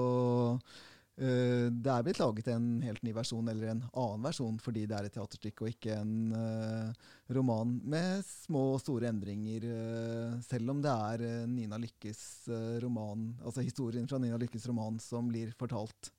det 1.13 1.91
er 1.93 2.05
blitt 2.05 2.17
laget 2.17 2.47
en 2.49 2.81
helt 2.81 3.03
ny 3.05 3.11
versjon, 3.13 3.45
eller 3.51 3.69
en 3.69 3.83
annen 3.91 4.23
versjon, 4.25 4.55
fordi 4.57 4.87
det 4.89 4.95
er 4.97 5.07
et 5.07 5.13
teaterstykke 5.13 5.65
og 5.65 5.69
ikke 5.69 5.97
en 5.99 6.15
uh, 6.33 7.11
roman 7.37 7.75
med 7.93 8.23
små 8.25 8.63
og 8.71 8.81
store 8.81 9.11
endringer. 9.11 9.67
Uh, 9.69 10.39
selv 10.47 10.73
om 10.73 10.81
det 10.81 10.95
er 11.13 11.25
eh, 11.27 11.45
Nina 11.51 11.77
Lykkes 11.77 12.23
uh, 12.49 12.79
roman, 12.81 13.29
altså 13.45 13.61
historien 13.61 14.09
fra 14.09 14.17
Nina 14.17 14.41
Lykkes 14.41 14.65
roman 14.71 14.97
som 15.03 15.29
blir 15.29 15.53
fortalt. 15.59 16.09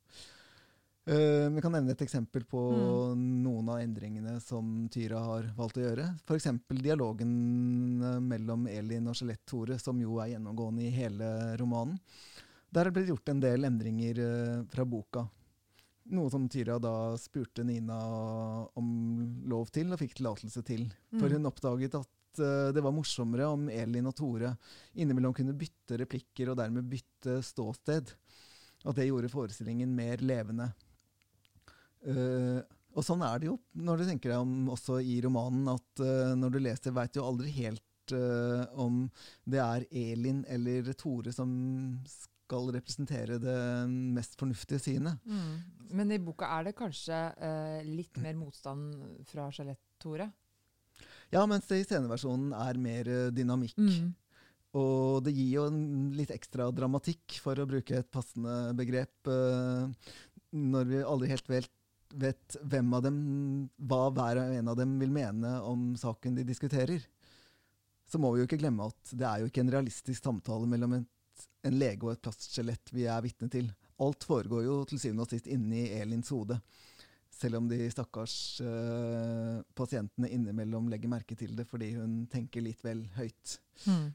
Eh, 1.07 1.51
Vi 1.51 1.61
kan 1.61 1.73
nevne 1.73 1.93
et 1.93 2.01
eksempel 2.01 2.47
på 2.49 2.61
noen 3.19 3.69
av 3.69 3.83
endringene 3.83 4.39
som 4.41 4.87
Tyra 4.93 5.21
har 5.21 5.51
valgt 5.57 5.77
å 5.77 5.85
gjøre. 5.85 6.07
F.eks. 6.25 6.49
dialogen 6.81 7.35
eh, 8.01 8.21
mellom 8.25 8.65
Elin 8.73 9.11
og 9.13 9.19
Skjelett 9.19 9.45
Tore, 9.45 9.77
som 9.79 10.01
jo 10.01 10.17
er 10.23 10.33
gjennomgående 10.33 10.87
i 10.87 10.95
hele 10.95 11.29
romanen. 11.61 12.01
Der 12.75 12.83
er 12.83 12.91
det 12.91 12.97
blitt 12.97 13.11
gjort 13.13 13.31
en 13.31 13.43
del 13.43 13.67
endringer 13.69 14.21
eh, 14.25 14.63
fra 14.73 14.85
boka. 14.89 15.23
Noe 16.15 16.31
som 16.33 16.49
Tyra 16.51 16.81
da 16.83 17.15
spurte 17.17 17.65
Nina 17.65 17.97
om 18.77 18.89
lov 19.49 19.71
til, 19.73 19.93
og 19.95 20.01
fikk 20.01 20.19
tillatelse 20.19 20.63
til. 20.67 20.89
For 21.15 21.33
hun 21.33 21.49
oppdaget 21.49 21.95
at 22.01 22.43
eh, 22.43 22.73
det 22.75 22.83
var 22.85 22.97
morsommere 22.97 23.47
om 23.55 23.69
Elin 23.71 24.11
og 24.11 24.17
Tore 24.19 24.57
innimellom 24.99 25.37
kunne 25.37 25.55
bytte 25.57 26.01
replikker 26.03 26.51
og 26.51 26.59
dermed 26.61 26.91
bytte 26.91 27.39
ståsted. 27.47 28.11
At 28.85 28.99
det 28.99 29.09
gjorde 29.09 29.33
forestillingen 29.33 29.95
mer 29.97 30.21
levende. 30.21 30.73
Uh, 32.05 32.61
og 32.93 33.01
sånn 33.01 33.23
er 33.25 33.39
det 33.41 33.47
jo 33.49 33.55
når 33.81 34.03
du 34.03 34.05
tenker 34.11 34.35
deg 34.35 34.43
om 34.43 34.67
også 34.75 34.99
i 35.01 35.15
romanen, 35.25 35.71
at 35.73 36.03
uh, 36.05 36.35
når 36.37 36.53
du 36.53 36.59
leser, 36.61 36.93
veit 36.93 37.15
du 37.17 37.23
aldri 37.23 37.49
helt 37.63 37.84
eh, 38.13 38.65
om 38.81 39.07
det 39.49 39.61
er 39.63 39.87
Elin 39.91 40.45
eller 40.51 40.93
Tore 40.99 41.33
som 41.33 41.51
skal 42.45 42.71
representere 42.75 43.39
det 43.41 43.59
mest 43.89 44.37
fornuftige 44.39 44.83
synet. 44.83 45.21
Men 45.95 46.13
i 46.13 46.21
boka 46.23 46.49
er 46.59 46.69
det 46.69 46.77
kanskje 46.77 47.19
uh, 47.39 47.81
litt 47.87 48.19
mer 48.23 48.37
motstand 48.39 48.93
fra 49.31 49.49
skjelett 49.55 49.81
Tore? 50.03 50.29
Ja, 51.33 51.45
mens 51.51 51.67
det 51.71 51.81
i 51.81 51.87
sceneversjonen 51.87 52.53
er 52.57 52.79
mer 52.79 53.09
eh, 53.11 53.31
dynamikk. 53.35 53.79
Mm. 53.81 54.13
Og 54.79 55.23
det 55.25 55.33
gir 55.35 55.55
jo 55.57 55.65
en 55.71 56.13
litt 56.15 56.33
ekstra 56.35 56.69
dramatikk, 56.75 57.39
for 57.43 57.59
å 57.59 57.67
bruke 57.71 58.01
et 58.01 58.11
passende 58.13 58.75
begrep, 58.79 59.31
uh, 59.31 59.89
når 60.55 60.91
vi 60.91 61.03
aldri 61.03 61.31
helt 61.31 61.51
vet, 61.51 61.71
vet 62.15 62.59
hvem 62.63 62.93
av 62.99 63.07
dem, 63.07 63.19
hva 63.79 64.09
hver 64.15 64.43
og 64.43 64.57
en 64.59 64.71
av 64.75 64.79
dem 64.79 64.97
vil 65.01 65.15
mene 65.15 65.57
om 65.67 65.93
saken 65.99 66.37
de 66.39 66.47
diskuterer. 66.47 67.07
Så 68.15 68.21
må 68.23 68.31
vi 68.31 68.45
jo 68.45 68.47
ikke 68.47 68.61
glemme 68.61 68.87
at 68.87 69.11
det 69.11 69.25
er 69.27 69.41
jo 69.43 69.49
ikke 69.51 69.65
en 69.65 69.73
realistisk 69.75 70.23
samtale 70.23 70.69
mellom 70.71 70.93
et, 71.01 71.47
en 71.67 71.75
lege 71.75 72.07
og 72.07 72.13
et 72.13 72.21
plastskjelett 72.23 72.93
vi 72.95 73.09
er 73.11 73.25
vitne 73.25 73.49
til. 73.51 73.73
Alt 74.07 74.27
foregår 74.29 74.63
jo 74.69 74.77
til 74.87 75.01
syvende 75.03 75.25
og 75.25 75.33
sist 75.33 75.49
inni 75.51 75.89
Elins 75.97 76.31
hode. 76.31 76.61
Selv 77.35 77.59
om 77.59 77.67
de 77.67 77.81
stakkars 77.91 78.37
uh, 78.63 79.57
pasientene 79.75 80.31
innimellom 80.31 80.87
legger 80.93 81.11
merke 81.11 81.35
til 81.35 81.57
det 81.59 81.67
fordi 81.67 81.89
hun 81.97 82.21
tenker 82.31 82.63
litt 82.63 82.87
vel 82.87 83.03
høyt. 83.17 83.57
Mm. 83.91 84.07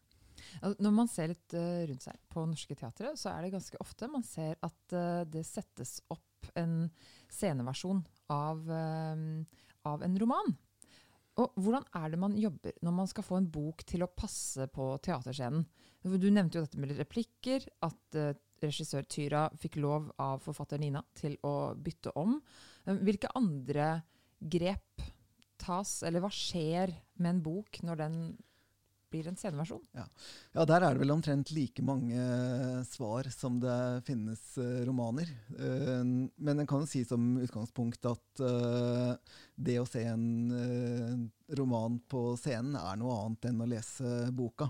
Når 0.80 0.96
man 0.96 1.12
ser 1.12 1.34
litt 1.34 1.58
uh, 1.60 1.84
rundt 1.92 2.08
seg 2.08 2.24
på 2.32 2.46
norske 2.48 2.80
teatre, 2.80 3.12
så 3.20 3.34
er 3.34 3.44
det 3.44 3.52
ganske 3.58 3.84
ofte 3.84 4.08
man 4.16 4.24
ser 4.24 4.56
at 4.64 4.96
uh, 4.96 5.28
det 5.28 5.44
settes 5.44 5.98
opp 6.08 6.54
en 6.56 6.86
sceneversjon 7.36 8.00
av, 8.32 8.64
av 9.92 10.08
en 10.08 10.16
roman. 10.24 10.56
Og 11.40 11.54
hvordan 11.62 11.86
er 11.96 12.12
det 12.12 12.20
man 12.20 12.38
jobber 12.40 12.76
når 12.84 12.96
man 12.96 13.10
skal 13.12 13.26
få 13.26 13.38
en 13.40 13.50
bok 13.52 13.84
til 13.88 14.04
å 14.04 14.12
passe 14.12 14.66
på 14.74 14.92
teaterscenen? 15.06 15.66
Du 16.04 16.30
nevnte 16.32 16.60
jo 16.60 16.66
dette 16.66 16.80
med 16.80 16.96
replikker, 16.98 17.66
at 17.86 18.18
eh, 18.18 18.34
regissør 18.64 19.08
Tyra 19.08 19.46
fikk 19.60 19.78
lov 19.80 20.10
av 20.20 20.42
forfatter 20.44 20.82
Nina 20.82 21.04
til 21.18 21.38
å 21.48 21.74
bytte 21.80 22.14
om. 22.20 22.38
Eh, 22.86 23.00
Hvilke 23.06 23.32
andre 23.40 23.94
grep 24.40 25.04
tas, 25.60 26.00
eller 26.08 26.24
hva 26.24 26.32
skjer 26.32 26.94
med 27.20 27.34
en 27.34 27.42
bok 27.44 27.82
når 27.84 28.00
den 28.00 28.20
blir 29.10 29.28
en 29.28 29.38
sceneversjon? 29.38 29.82
Ja, 29.94 30.66
der 30.66 30.84
er 30.84 30.94
det 30.94 31.02
vel 31.02 31.14
omtrent 31.14 31.52
like 31.56 31.84
mange 31.86 32.18
eh, 32.18 32.82
svar 32.88 33.30
som 33.34 33.60
det 33.62 34.04
finnes 34.08 34.42
eh, 34.62 34.82
romaner. 34.88 35.30
Eh, 35.58 36.04
men 36.04 36.60
en 36.60 36.68
kan 36.70 36.84
jo 36.84 36.90
si 36.90 37.04
som 37.08 37.38
utgangspunkt 37.42 38.06
at 38.10 38.44
det 39.60 39.76
å 39.82 39.88
se 39.90 40.06
en 40.08 40.52
roman 41.58 41.98
på 42.08 42.22
scenen 42.40 42.78
er 42.80 43.00
noe 43.00 43.18
annet 43.26 43.50
enn 43.50 43.64
å 43.64 43.68
lese 43.70 44.30
boka. 44.36 44.70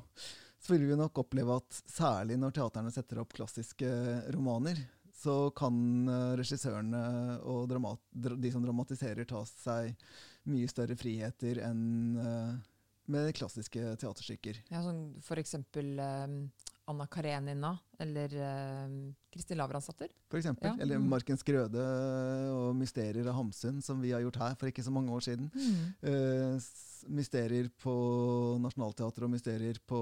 Så 0.60 0.74
vil 0.74 0.88
vi 0.90 0.98
nok 1.00 1.22
oppleve 1.22 1.60
at 1.60 1.84
særlig 1.88 2.40
når 2.40 2.56
teaterne 2.58 2.92
setter 2.92 3.22
opp 3.22 3.36
klassiske 3.36 3.92
romaner, 4.34 4.80
så 5.20 5.52
kan 5.56 6.10
regissørene 6.40 7.04
og 7.52 7.70
de 7.70 8.52
som 8.52 8.64
dramatiserer, 8.64 9.28
ta 9.28 9.44
seg 9.48 9.94
mye 10.50 10.68
større 10.72 10.98
friheter 11.00 11.62
enn 11.68 11.84
med 13.10 13.32
klassiske 13.38 13.96
teaterstykker. 14.02 14.60
Ja, 14.70 14.84
sånn 14.86 15.04
for 15.26 15.42
eksempel 15.42 15.96
um, 16.00 16.36
Anna 16.90 17.06
Karenina 17.12 17.72
eller 18.02 18.32
eh, 18.34 18.94
Kristin 19.34 19.60
Lavransdatter. 19.60 20.10
For 20.32 20.40
eksempel. 20.40 20.72
Ja. 20.72 20.78
Eller 20.82 20.98
Mm. 20.98 21.10
Markens 21.12 21.44
Grøde 21.46 21.84
og 22.56 22.76
Mysterier 22.80 23.28
av 23.30 23.36
Hamsun, 23.38 23.82
som 23.86 24.00
vi 24.02 24.10
har 24.16 24.22
gjort 24.24 24.40
her 24.42 24.56
for 24.58 24.72
ikke 24.72 24.86
så 24.86 24.94
mange 24.94 25.14
år 25.14 25.22
siden. 25.28 25.50
Mm. 25.54 25.84
Uh, 26.02 26.70
mysterier 27.14 27.70
på 27.80 27.94
Nationaltheatret 28.64 29.24
og 29.28 29.32
mysterier 29.32 29.78
på 29.88 30.00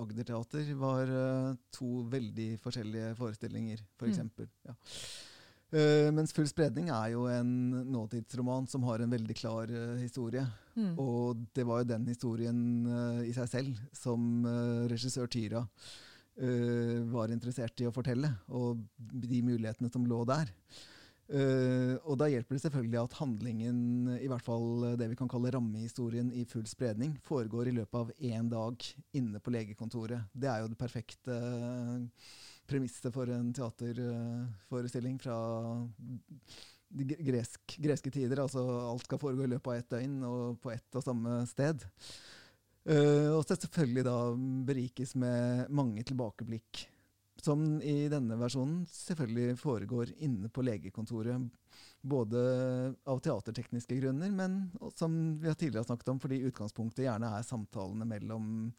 Agder 0.00 0.26
Teater 0.32 0.72
var 0.80 1.12
uh, 1.12 1.52
to 1.76 2.04
veldig 2.12 2.54
forskjellige 2.64 3.12
forestillinger, 3.20 3.84
for 3.98 4.08
Mm. 4.08 4.14
eksempel. 4.14 4.48
Ja. 4.66 4.74
Eh, 5.70 6.08
mens 6.10 6.32
Full 6.34 6.48
spredning 6.50 6.88
er 6.90 7.12
jo 7.12 7.28
en 7.30 7.50
nåtidsroman 7.92 8.66
som 8.70 8.82
har 8.88 9.02
en 9.02 9.12
veldig 9.12 9.36
klar 9.38 9.70
uh, 9.70 9.96
historie. 10.00 10.42
Mm. 10.74 10.94
Og 10.98 11.44
det 11.54 11.66
var 11.66 11.82
jo 11.82 11.90
den 11.92 12.08
historien 12.10 12.62
uh, 12.90 13.20
i 13.22 13.34
seg 13.36 13.50
selv 13.52 13.82
som 13.94 14.46
regissør 14.90 15.30
Tyra 15.30 15.64
var 16.40 17.28
interessert 17.34 17.82
i 17.82 17.84
å 17.84 17.92
fortelle, 17.92 18.30
og 18.56 18.78
de 18.96 19.42
mulighetene 19.44 19.90
som 19.92 20.06
lå 20.08 20.22
der. 20.24 20.48
Og 22.08 22.14
da 22.16 22.28
hjelper 22.30 22.56
det 22.56 22.62
selvfølgelig 22.62 23.00
at 23.02 23.16
handlingen, 23.18 23.82
i 24.14 24.30
hvert 24.30 24.46
fall 24.46 24.96
det 24.96 25.10
vi 25.10 25.18
kan 25.18 25.28
kalle 25.28 25.52
rammehistorien 25.52 26.30
i 26.32 26.46
full 26.48 26.64
spredning, 26.70 27.12
foregår 27.26 27.68
i 27.68 27.74
løpet 27.76 27.98
av 27.98 28.14
én 28.30 28.48
dag 28.48 28.86
inne 29.20 29.42
på 29.42 29.52
legekontoret. 29.52 30.30
Det 30.32 30.48
er 30.48 30.62
jo 30.62 30.70
det 30.72 30.80
perfekte 30.80 31.36
eh, 31.36 32.32
premisset 32.70 33.10
for 33.14 33.30
en 33.34 33.50
teaterforestilling 33.56 35.18
fra 35.22 35.38
gresk, 36.90 37.76
greske 37.78 38.10
tider. 38.10 38.42
Altså 38.42 38.62
alt 38.62 39.06
skal 39.06 39.20
foregå 39.22 39.46
i 39.46 39.52
løpet 39.54 39.72
av 39.72 39.80
ett 39.80 39.90
døgn 39.96 40.20
og 40.28 40.60
på 40.62 40.72
ett 40.74 40.98
og 40.98 41.04
samme 41.06 41.42
sted. 41.50 41.84
Uh, 42.88 43.36
og 43.36 43.44
selvfølgelig 43.44 44.06
da 44.06 44.16
berikes 44.66 45.12
med 45.20 45.68
mange 45.68 46.02
tilbakeblikk 46.08 46.86
som 47.40 47.80
i 47.82 48.08
denne 48.12 48.36
versjonen 48.40 48.82
selvfølgelig 48.88 49.58
foregår 49.60 50.12
inne 50.24 50.50
på 50.52 50.64
legekontoret. 50.64 51.48
Både 52.00 52.40
av 53.08 53.20
teatertekniske 53.24 53.96
grunner, 54.00 54.32
men 54.32 54.70
som 54.96 55.14
vi 55.40 55.48
har 55.48 55.56
tidligere 55.60 55.88
snakket 55.88 56.12
om, 56.14 56.20
fordi 56.20 56.42
utgangspunktet 56.48 57.04
gjerne 57.04 57.32
er 57.36 57.46
samtalene 57.46 58.08
mellom 58.08 58.70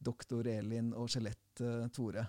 doktor 0.00 0.48
Elin 0.48 0.94
og 0.96 1.08
skjelett 1.12 1.64
uh, 1.64 1.88
Tore. 1.92 2.24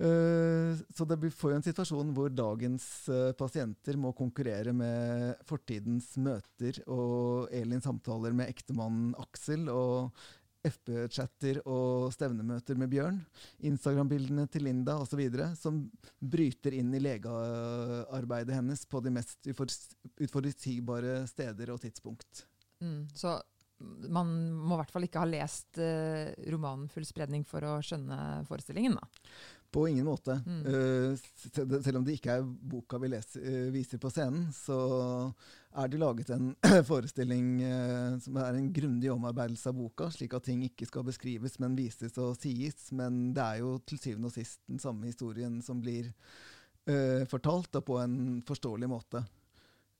Uh, 0.00 0.72
så 0.96 1.04
det 1.06 1.18
får 1.36 1.52
jo 1.52 1.56
en 1.58 1.64
situasjon 1.66 2.12
hvor 2.16 2.32
dagens 2.32 2.84
uh, 3.12 3.34
pasienter 3.38 3.98
må 4.00 4.14
konkurrere 4.16 4.72
med 4.74 5.42
fortidens 5.46 6.14
møter 6.16 6.80
og 6.90 7.52
Elins 7.54 7.84
samtaler 7.86 8.34
med 8.34 8.50
ektemannen 8.50 9.12
Aksel 9.20 9.68
og 9.70 10.10
FB-chatter 10.62 11.60
og 11.66 12.12
stevnemøter 12.14 12.78
med 12.78 12.90
Bjørn, 12.92 13.18
Instagram-bildene 13.66 14.46
til 14.50 14.66
Linda 14.68 14.94
osv., 15.02 15.22
som 15.58 15.80
bryter 16.18 16.76
inn 16.78 16.92
i 16.94 17.02
legearbeidet 17.02 18.56
hennes 18.56 18.84
på 18.86 19.02
de 19.02 19.12
mest 19.18 19.50
uforutsigbare 19.52 21.24
steder 21.30 21.74
og 21.74 21.82
tidspunkt. 21.82 22.44
Mm, 22.82 23.08
så 23.14 23.40
man 23.82 24.28
må 24.54 24.76
i 24.76 24.82
hvert 24.82 24.92
fall 24.94 25.06
ikke 25.08 25.24
ha 25.24 25.26
lest 25.26 25.80
uh, 25.82 26.30
romanen 26.54 26.86
'Full 26.90 27.06
spredning' 27.08 27.46
for 27.46 27.66
å 27.66 27.80
skjønne 27.82 28.44
forestillingen? 28.46 28.94
da? 28.94 29.26
På 29.72 29.88
ingen 29.88 30.04
måte. 30.04 30.42
Mm. 30.46 30.66
Uh, 30.66 31.18
selv 31.82 31.96
om 31.96 32.04
det 32.04 32.18
ikke 32.18 32.36
er 32.36 32.44
boka 32.44 32.98
vi 33.00 33.08
leser, 33.08 33.40
uh, 33.40 33.70
viser 33.72 34.00
på 34.02 34.10
scenen, 34.12 34.50
så 34.52 34.76
er 35.80 35.88
det 35.88 36.00
laget 36.02 36.32
en 36.34 36.50
forestilling 36.90 37.54
uh, 37.64 38.18
som 38.20 38.36
er 38.42 38.58
en 38.58 38.68
grundig 38.76 39.08
omarbeidelse 39.14 39.72
av 39.72 39.78
boka, 39.78 40.10
slik 40.12 40.36
at 40.36 40.44
ting 40.50 40.66
ikke 40.66 40.88
skal 40.90 41.06
beskrives, 41.08 41.56
men 41.62 41.78
vises 41.78 42.20
og 42.20 42.36
sies. 42.36 42.90
Men 42.92 43.30
det 43.32 43.46
er 43.46 43.62
jo 43.62 43.78
til 43.88 44.02
syvende 44.02 44.28
og 44.28 44.36
sist 44.36 44.60
den 44.68 44.82
samme 44.82 45.08
historien 45.08 45.60
som 45.64 45.80
blir 45.80 46.12
fortalt, 47.30 47.76
og 47.78 47.84
på 47.86 47.96
en 48.02 48.14
forståelig 48.42 48.88
måte. 48.90 49.20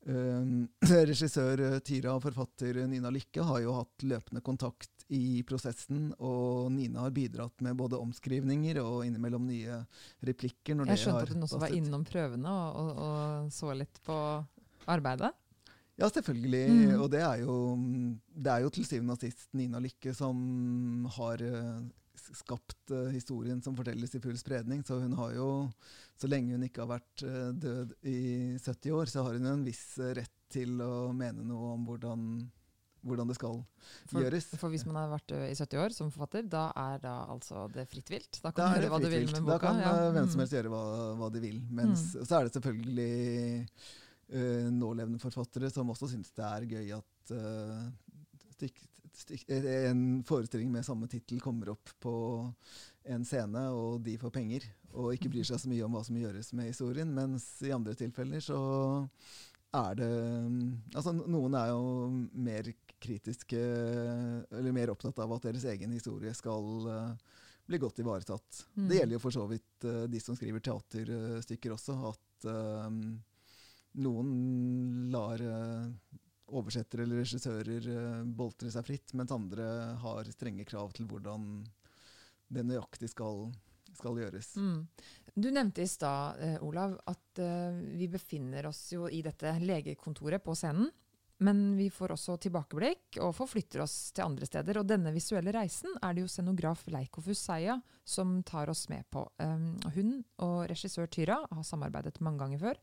regissør 1.07 1.61
Tyra 1.79 2.17
og 2.17 2.25
forfatter 2.25 2.81
Nina 2.91 3.07
Lykke 3.07 3.45
har 3.47 3.61
jo 3.63 3.77
hatt 3.77 4.03
løpende 4.03 4.41
kontakt 4.43 5.02
i 5.13 5.43
prosessen, 5.47 6.09
og 6.23 6.71
Nina 6.73 7.05
har 7.05 7.13
bidratt 7.13 7.61
med 7.65 7.77
både 7.77 7.99
omskrivninger 8.01 8.79
og 8.81 9.03
innimellom 9.05 9.45
nye 9.47 9.83
replikker. 10.25 10.79
jeg 10.89 11.01
skjønte 11.03 11.27
at 11.27 11.33
hun 11.35 11.47
også 11.47 11.61
var 11.61 11.75
innom 11.75 12.05
prøvene 12.07 12.49
og, 12.49 12.81
og, 12.81 13.01
og, 13.05 13.53
så 13.53 13.73
litt 13.77 14.01
på 14.05 14.17
arbeidet? 14.89 15.33
Ja, 15.99 16.09
selvfølgelig. 16.09 16.63
Mm. 16.69 16.93
Og 17.03 17.09
det 17.13 17.21
er, 17.21 17.43
jo, 17.43 17.57
det 18.33 18.49
er, 18.49 18.63
jo, 18.63 18.71
til 18.73 18.87
syvende 18.87 19.13
og 19.13 19.21
sist 19.21 19.51
Nina 19.53 19.81
Lykke 19.83 20.15
som 20.17 21.05
har 21.19 21.43
uh, 21.45 21.83
skapt 22.33 22.93
uh, 22.95 23.11
historien 23.13 23.61
som 23.61 23.77
fortelles 23.77 24.17
i 24.17 24.23
full 24.23 24.39
spredning. 24.39 24.81
Så 24.87 24.97
hun 25.03 25.13
har 25.19 25.35
jo, 25.37 25.49
så 26.17 26.29
lenge 26.31 26.57
hun 26.57 26.65
ikke 26.65 26.81
har 26.87 26.95
vært 26.95 27.25
uh, 27.27 27.51
død 27.53 27.93
i 28.09 28.17
70 28.57 28.97
år, 28.97 29.13
så 29.13 29.27
har 29.27 29.37
hun 29.37 29.53
en 29.53 29.67
viss 29.67 29.85
rett 30.17 30.33
til 30.53 30.81
å 30.81 31.13
mene 31.17 31.45
noe 31.45 31.75
om 31.77 31.85
hvordan 31.87 32.27
hvordan 33.03 33.29
det 33.29 33.35
skal 33.37 33.57
for, 34.09 34.21
gjøres. 34.23 34.47
For 34.59 34.73
hvis 34.73 34.85
man 34.87 34.99
har 35.01 35.11
vært 35.11 35.33
i 35.35 35.55
70 35.57 35.81
år 35.83 35.95
som 35.95 36.11
forfatter, 36.13 36.47
da 36.49 36.67
er 36.79 37.01
da 37.03 37.15
altså 37.33 37.65
det 37.73 37.85
fritt 37.91 38.13
vilt? 38.13 38.39
Da 38.43 38.53
kan 38.55 38.71
du 38.71 38.79
gjøre 38.79 38.93
hva 38.93 39.01
du 39.03 39.09
vil 39.11 39.27
med 39.29 39.41
boka? 39.41 39.57
Da 39.57 39.59
kan 39.65 39.83
ja. 39.83 39.91
hvem 40.15 40.29
som 40.29 40.39
mm. 40.39 40.43
helst 40.43 40.57
gjøre 40.57 40.71
hva, 40.73 40.85
hva 41.19 41.29
de 41.33 41.43
vil. 41.43 41.59
Mens, 41.69 42.07
mm. 42.13 42.23
Så 42.29 42.39
er 42.39 42.47
det 42.47 42.55
selvfølgelig 42.55 43.11
uh, 44.37 44.71
nålevende 44.79 45.21
forfattere 45.23 45.71
som 45.73 45.91
også 45.93 46.13
syns 46.13 46.33
det 46.37 46.47
er 46.49 46.69
gøy 46.75 46.95
at 46.99 47.35
uh, 47.35 47.83
stikk, 48.55 48.83
stikk, 49.13 49.47
en 49.51 50.05
forestilling 50.27 50.71
med 50.73 50.87
samme 50.87 51.09
tittel 51.11 51.43
kommer 51.43 51.75
opp 51.75 51.91
på 52.03 52.15
en 53.13 53.25
scene, 53.27 53.67
og 53.75 53.99
de 54.05 54.15
får 54.21 54.31
penger. 54.33 54.69
Og 54.93 55.15
ikke 55.15 55.31
bryr 55.33 55.47
seg 55.47 55.59
så 55.59 55.69
mye 55.71 55.83
om 55.85 55.95
hva 55.97 56.03
som 56.05 56.17
gjøres 56.17 56.53
med 56.55 56.69
historien. 56.71 57.11
Mens 57.11 57.49
i 57.65 57.73
andre 57.75 57.97
tilfeller 57.97 58.43
så 58.43 58.61
er 59.73 59.97
det 59.97 60.11
Altså, 60.93 61.13
noen 61.13 61.57
er 61.57 61.71
jo 61.71 61.83
mer 62.45 62.69
kritiske 63.03 63.59
Eller 63.59 64.71
mer 64.75 64.93
opptatt 64.93 65.19
av 65.23 65.35
at 65.35 65.49
deres 65.49 65.65
egen 65.73 65.93
historie 65.95 66.33
skal 66.37 66.87
uh, 66.87 67.35
bli 67.67 67.79
godt 67.79 68.01
ivaretatt. 68.03 68.63
Mm. 68.75 68.87
Det 68.89 68.99
gjelder 68.99 69.17
jo 69.17 69.23
for 69.23 69.35
så 69.35 69.45
vidt 69.49 69.87
uh, 69.87 70.03
de 70.11 70.21
som 70.23 70.37
skriver 70.37 70.63
teaterstykker 70.63 71.75
også, 71.75 71.95
at 72.11 72.47
uh, 72.49 72.89
noen 74.03 74.31
lar 75.13 75.41
oversettere 76.53 77.05
eller 77.05 77.21
regissører 77.21 77.85
boltre 78.25 78.71
seg 78.73 78.85
fritt, 78.87 79.13
mens 79.17 79.31
andre 79.33 79.67
har 80.01 80.31
strenge 80.33 80.65
krav 80.65 80.89
til 80.97 81.05
hvordan 81.09 81.61
det 82.53 82.63
nøyaktig 82.65 83.11
skal, 83.11 83.45
skal 83.93 84.17
gjøres. 84.17 84.49
Mm. 84.57 84.81
Du 85.37 85.51
nevnte 85.53 85.85
i 85.85 85.89
stad, 85.89 86.41
Olav, 86.65 86.97
at 87.09 87.41
vi 87.93 88.09
befinner 88.09 88.65
oss 88.69 88.81
jo 88.95 89.05
i 89.05 89.21
dette 89.25 89.53
legekontoret 89.61 90.41
på 90.41 90.57
scenen. 90.57 90.89
Men 91.43 91.75
vi 91.75 91.89
får 91.91 92.13
også 92.13 92.37
tilbakeblikk 92.45 93.17
og 93.23 93.33
forflytter 93.35 93.81
oss 93.83 93.95
til 94.15 94.25
andre 94.25 94.47
steder. 94.47 94.79
Og 94.79 94.87
denne 94.87 95.11
visuelle 95.15 95.51
reisen 95.55 95.91
er 95.99 96.13
det 96.15 96.23
jo 96.23 96.31
scenograf 96.31 96.85
Leiko 96.93 97.23
Fuseia 97.25 97.79
som 98.07 98.37
tar 98.47 98.71
oss 98.71 98.85
med 98.91 99.03
på. 99.11 99.25
Um, 99.41 99.73
hun 99.95 100.13
og 100.45 100.63
regissør 100.71 101.09
Tyra 101.11 101.41
har 101.49 101.65
samarbeidet 101.67 102.21
mange 102.23 102.43
ganger 102.43 102.61
før. 102.61 102.79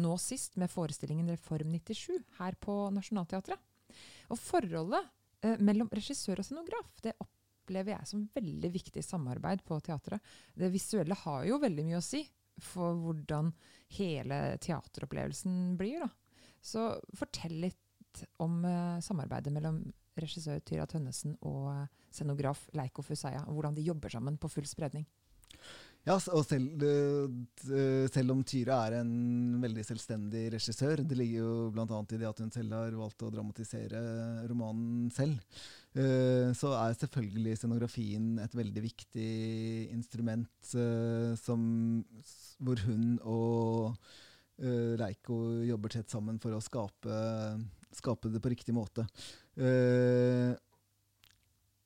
Nå 0.00 0.14
sist 0.22 0.56
med 0.60 0.72
forestillingen 0.72 1.30
Reform 1.30 1.70
97 1.76 2.18
her 2.40 2.56
på 2.62 2.76
Nationaltheatret. 2.94 3.60
Og 4.30 4.40
forholdet 4.40 5.06
uh, 5.46 5.56
mellom 5.62 5.90
regissør 5.94 6.42
og 6.42 6.48
scenograf 6.48 6.96
det 7.04 7.14
opplever 7.22 7.94
jeg 7.94 8.10
som 8.10 8.26
veldig 8.34 8.72
viktig 8.74 9.04
samarbeid 9.06 9.62
på 9.66 9.78
teatret. 9.86 10.24
Det 10.58 10.72
visuelle 10.72 11.18
har 11.26 11.46
jo 11.46 11.60
veldig 11.62 11.86
mye 11.86 12.00
å 12.00 12.06
si 12.06 12.24
for 12.60 12.98
hvordan 12.98 13.52
hele 13.96 14.40
teateropplevelsen 14.60 15.78
blir. 15.78 16.02
da. 16.02 16.10
Så 16.60 16.90
fortell 17.16 17.54
litt 17.62 17.78
om 18.42 18.60
uh, 18.64 18.98
samarbeidet 19.04 19.52
mellom 19.54 19.80
regissør 20.20 20.60
Tyra 20.66 20.86
Tønnesen 20.90 21.36
og 21.46 21.70
uh, 21.70 21.86
scenograf 22.10 22.66
Leiko 22.76 23.04
Fusaya, 23.06 23.44
og 23.46 23.56
hvordan 23.56 23.76
de 23.76 23.86
jobber 23.86 24.12
sammen 24.12 24.38
på 24.40 24.50
full 24.52 24.68
spredning. 24.68 25.06
Ja, 26.06 26.14
og 26.16 26.46
selv, 26.48 26.80
selv, 28.08 28.32
om 28.32 28.38
Tyra 28.48 28.78
er 28.86 28.94
en 29.02 29.58
veldig 29.60 29.82
selvstendig 29.84 30.46
regissør 30.54 31.02
Det 31.04 31.18
ligger 31.18 31.42
jo 31.42 31.50
bl.a. 31.74 31.84
i 31.84 32.20
det 32.22 32.28
at 32.30 32.40
hun 32.40 32.52
selv 32.54 32.72
har 32.72 32.96
valgt 32.96 33.24
å 33.26 33.28
dramatisere 33.34 34.00
romanen 34.48 35.10
selv. 35.12 35.36
så 36.56 36.72
er 36.78 36.96
selvfølgelig 37.02 37.58
scenografien 37.60 38.38
et 38.40 38.56
veldig 38.56 38.84
viktig 38.86 39.28
instrument 39.92 40.72
som, 41.42 41.68
hvor 42.64 42.80
hun 42.88 43.18
og 43.20 44.00
Reiko 45.04 45.42
jobber 45.68 45.98
tett 45.98 46.16
sammen 46.16 46.40
for 46.40 46.56
å 46.56 46.64
skape 46.64 47.20
skape 47.96 48.30
det 48.32 48.40
på 48.42 48.52
riktig 48.52 48.74
måte. 48.74 49.06
Uh, 49.58 50.52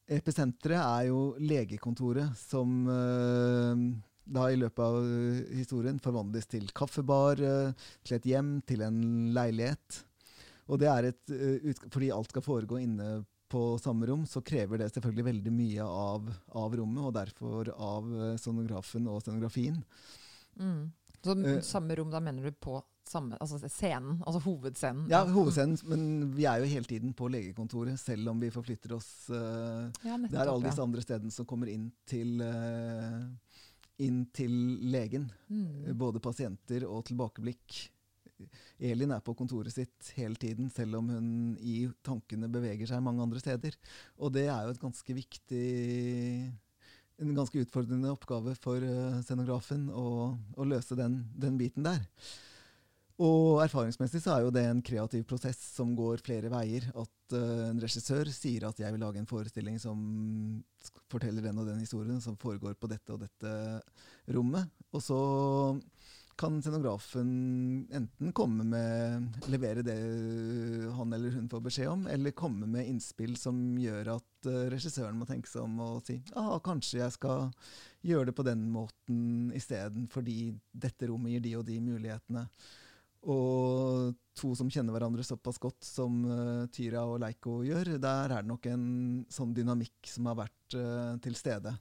episenteret 0.05 0.81
er 0.81 1.09
jo 1.09 1.35
legekontoret 1.41 2.37
som 2.39 2.89
uh, 2.89 3.85
da 4.25 4.49
i 4.53 4.59
løpet 4.61 4.81
av 4.85 4.99
historien 5.57 6.01
forvandles 6.01 6.49
til 6.51 6.69
kaffebar, 6.77 7.41
uh, 7.41 7.93
til 8.05 8.19
et 8.19 8.33
hjem, 8.33 8.57
til 8.69 8.85
en 8.87 8.99
leilighet. 9.37 10.03
Og 10.73 10.81
det 10.81 10.89
er 10.89 11.11
et, 11.11 11.33
Fordi 11.93 12.09
alt 12.09 12.31
skal 12.33 12.45
foregå 12.45 12.79
inne 12.81 13.19
på 13.53 13.77
samme 13.79 14.07
rom, 14.09 14.23
så 14.27 14.41
krever 14.41 14.81
det 14.81 14.89
selvfølgelig 14.95 15.27
veldig 15.27 15.53
mye 15.53 15.85
av, 15.85 16.31
av 16.57 16.77
rommet, 16.81 17.03
og 17.05 17.13
derfor 17.15 17.69
av 17.77 18.09
sonografen 18.41 19.05
og 19.13 19.21
scenografien. 19.21 19.77
Mm. 20.57 20.89
Så 21.21 21.37
samme 21.69 21.99
rom, 22.01 22.09
da 22.11 22.23
mener 22.25 22.49
du 22.49 22.57
på 22.57 22.81
samme, 23.09 23.39
altså 23.41 23.59
scenen, 23.69 24.19
altså 24.25 24.41
hovedscenen. 24.45 25.07
Ja, 25.13 25.23
hovedscenen, 25.29 25.79
men 25.91 26.05
vi 26.37 26.47
er 26.49 26.63
jo 26.63 26.69
hele 26.71 26.89
tiden 26.89 27.15
på 27.17 27.29
legekontoret, 27.33 27.99
selv 28.01 28.31
om 28.33 28.41
vi 28.43 28.53
forflytter 28.55 28.95
oss 28.97 29.09
uh, 29.33 29.91
ja, 30.05 30.17
nettopp, 30.17 30.33
Det 30.33 30.41
er 30.41 30.53
alle 30.53 30.69
disse 30.69 30.83
ja. 30.83 30.87
andre 30.89 31.05
stedene 31.05 31.35
som 31.35 31.49
kommer 31.49 31.71
inn 31.73 31.91
til, 32.09 32.41
uh, 32.41 33.59
inn 34.05 34.25
til 34.35 34.55
legen. 34.95 35.29
Mm. 35.49 35.93
Både 36.01 36.23
pasienter 36.25 36.87
og 36.89 37.05
tilbakeblikk. 37.11 37.83
Elin 38.85 39.15
er 39.15 39.23
på 39.25 39.37
kontoret 39.39 39.73
sitt 39.73 40.11
hele 40.17 40.37
tiden, 40.41 40.67
selv 40.73 40.99
om 40.99 41.13
hun 41.15 41.29
i 41.63 41.85
tankene 42.05 42.51
beveger 42.53 42.91
seg 42.91 43.05
mange 43.05 43.23
andre 43.23 43.41
steder. 43.43 43.77
Og 44.19 44.35
det 44.35 44.49
er 44.49 44.67
jo 44.67 44.75
et 44.75 44.83
ganske 44.83 45.17
viktig 45.21 45.65
en 47.23 47.31
ganske 47.37 47.61
utfordrende 47.63 48.11
oppgave 48.11 48.57
for 48.59 48.83
uh, 48.83 49.21
scenografen 49.23 49.87
å, 49.95 50.35
å 50.35 50.67
løse 50.67 50.97
den, 50.99 51.21
den 51.39 51.61
biten 51.61 51.87
der. 51.87 52.03
Og 53.23 53.61
erfaringsmessig 53.63 54.25
så 54.25 54.33
er 54.35 54.43
jo 54.43 54.55
det 54.55 54.65
en 54.67 54.81
kreativ 54.83 55.23
prosess 55.31 55.61
som 55.77 55.93
går 55.95 56.23
flere 56.27 56.51
veier. 56.51 56.89
At 56.99 57.37
uh, 57.37 57.69
en 57.69 57.83
regissør 57.83 58.27
sier 58.35 58.67
at 58.67 58.81
'jeg 58.81 58.91
vil 58.91 59.05
lage 59.07 59.23
en 59.23 59.31
forestilling 59.31 59.79
som 59.79 60.65
forteller 61.13 61.43
den 61.43 61.59
og 61.59 61.67
den 61.67 61.79
historien, 61.79 62.21
som 62.21 62.37
foregår 62.37 62.75
på 62.75 62.91
dette 62.91 63.15
og 63.15 63.23
dette 63.23 63.81
rommet'. 64.27 64.67
Og 64.93 65.03
så 65.03 65.21
kan 66.37 66.59
scenografen 66.63 67.87
enten 67.95 68.33
komme 68.35 68.65
med 68.67 69.47
levere 69.47 69.85
det 69.87 69.95
han 70.97 71.13
eller 71.15 71.31
hun 71.31 71.49
får 71.49 71.63
beskjed 71.63 71.91
om, 71.93 72.07
eller 72.11 72.35
komme 72.35 72.67
med 72.67 72.89
innspill 72.91 73.37
som 73.39 73.79
gjør 73.79 74.17
at 74.17 74.49
uh, 74.51 74.67
regissøren 74.75 75.21
må 75.21 75.29
tenke 75.29 75.47
seg 75.47 75.63
om 75.63 75.79
og 75.79 76.03
si 76.03 76.19
ah, 76.35 76.59
kanskje 76.59 77.05
jeg 77.05 77.15
skal 77.15 77.53
gjøre 78.03 78.33
det 78.33 78.35
på 78.35 78.43
den 78.43 78.67
måten 78.75 79.53
isteden, 79.55 80.09
fordi 80.11 80.51
dette 80.73 81.07
rommet 81.07 81.37
gir 81.37 81.47
de 81.47 81.55
og 81.61 81.69
de 81.71 81.79
mulighetene. 81.79 82.49
Og 83.31 84.13
to 84.37 84.51
som 84.59 84.69
kjenner 84.73 84.93
hverandre 84.93 85.25
såpass 85.25 85.61
godt 85.63 85.87
som 85.87 86.19
uh, 86.27 86.67
Tyra 86.75 87.05
og 87.09 87.21
Leiko 87.23 87.63
gjør, 87.65 87.95
der 88.03 88.35
er 88.35 88.43
det 88.43 88.51
nok 88.51 88.69
en 88.69 88.85
sånn 89.33 89.55
dynamikk 89.57 90.11
som 90.11 90.29
har 90.29 90.41
vært 90.43 90.77
uh, 90.77 91.15
til 91.25 91.39
stede. 91.39 91.73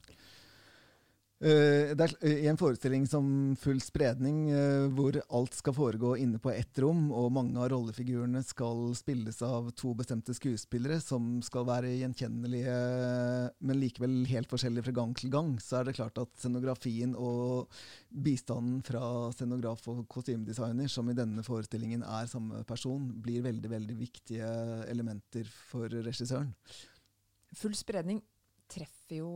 Uh, 1.44 1.92
det 1.92 2.06
er, 2.06 2.12
I 2.24 2.46
en 2.48 2.56
forestilling 2.56 3.02
som 3.04 3.26
Full 3.60 3.80
spredning, 3.84 4.46
uh, 4.48 4.86
hvor 4.96 5.18
alt 5.36 5.52
skal 5.52 5.74
foregå 5.76 6.14
inne 6.16 6.38
på 6.40 6.48
ett 6.54 6.78
rom, 6.80 7.10
og 7.12 7.34
mange 7.36 7.58
av 7.60 7.68
rollefigurene 7.68 8.40
skal 8.46 8.94
spilles 8.96 9.42
av 9.44 9.66
to 9.76 9.90
bestemte 9.98 10.32
skuespillere 10.32 10.96
som 11.04 11.42
skal 11.44 11.66
være 11.68 11.90
gjenkjennelige, 11.98 12.76
men 13.60 13.80
likevel 13.82 14.22
helt 14.30 14.48
forskjellige 14.48 14.86
fra 14.86 14.94
gang 14.96 15.12
til 15.20 15.32
gang, 15.34 15.50
så 15.60 15.82
er 15.82 15.90
det 15.90 15.96
klart 15.98 16.20
at 16.22 16.32
scenografien 16.40 17.12
og 17.12 17.68
bistanden 18.08 18.78
fra 18.86 19.02
scenograf 19.36 19.84
og 19.92 20.06
kostymedesigner, 20.08 20.88
som 20.88 21.10
i 21.12 21.16
denne 21.18 21.44
forestillingen 21.44 22.06
er 22.08 22.30
samme 22.30 22.62
person, 22.68 23.10
blir 23.20 23.44
veldig, 23.44 23.72
veldig 23.74 23.98
viktige 23.98 24.48
elementer 24.88 25.50
for 25.68 25.92
regissøren. 25.92 26.54
Full 27.60 27.76
spredning 27.76 28.22
treffer 28.72 29.20
jo 29.20 29.34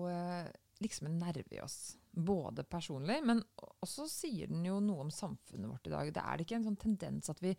liksom 0.83 1.09
en 1.09 1.19
nerve 1.21 1.57
i 1.57 1.61
oss. 1.62 1.97
Både 2.12 2.64
personlig, 2.67 3.19
men 3.27 3.43
også 3.85 4.09
sier 4.11 4.51
den 4.51 4.64
jo 4.67 4.79
noe 4.83 5.07
om 5.07 5.12
samfunnet 5.14 5.71
vårt 5.71 5.87
i 5.87 5.93
dag. 5.95 6.11
Det 6.14 6.25
er 6.25 6.38
det 6.38 6.47
ikke 6.47 6.59
en 6.59 6.67
sånn 6.71 6.81
tendens 6.81 7.31
at 7.31 7.43
vi 7.45 7.55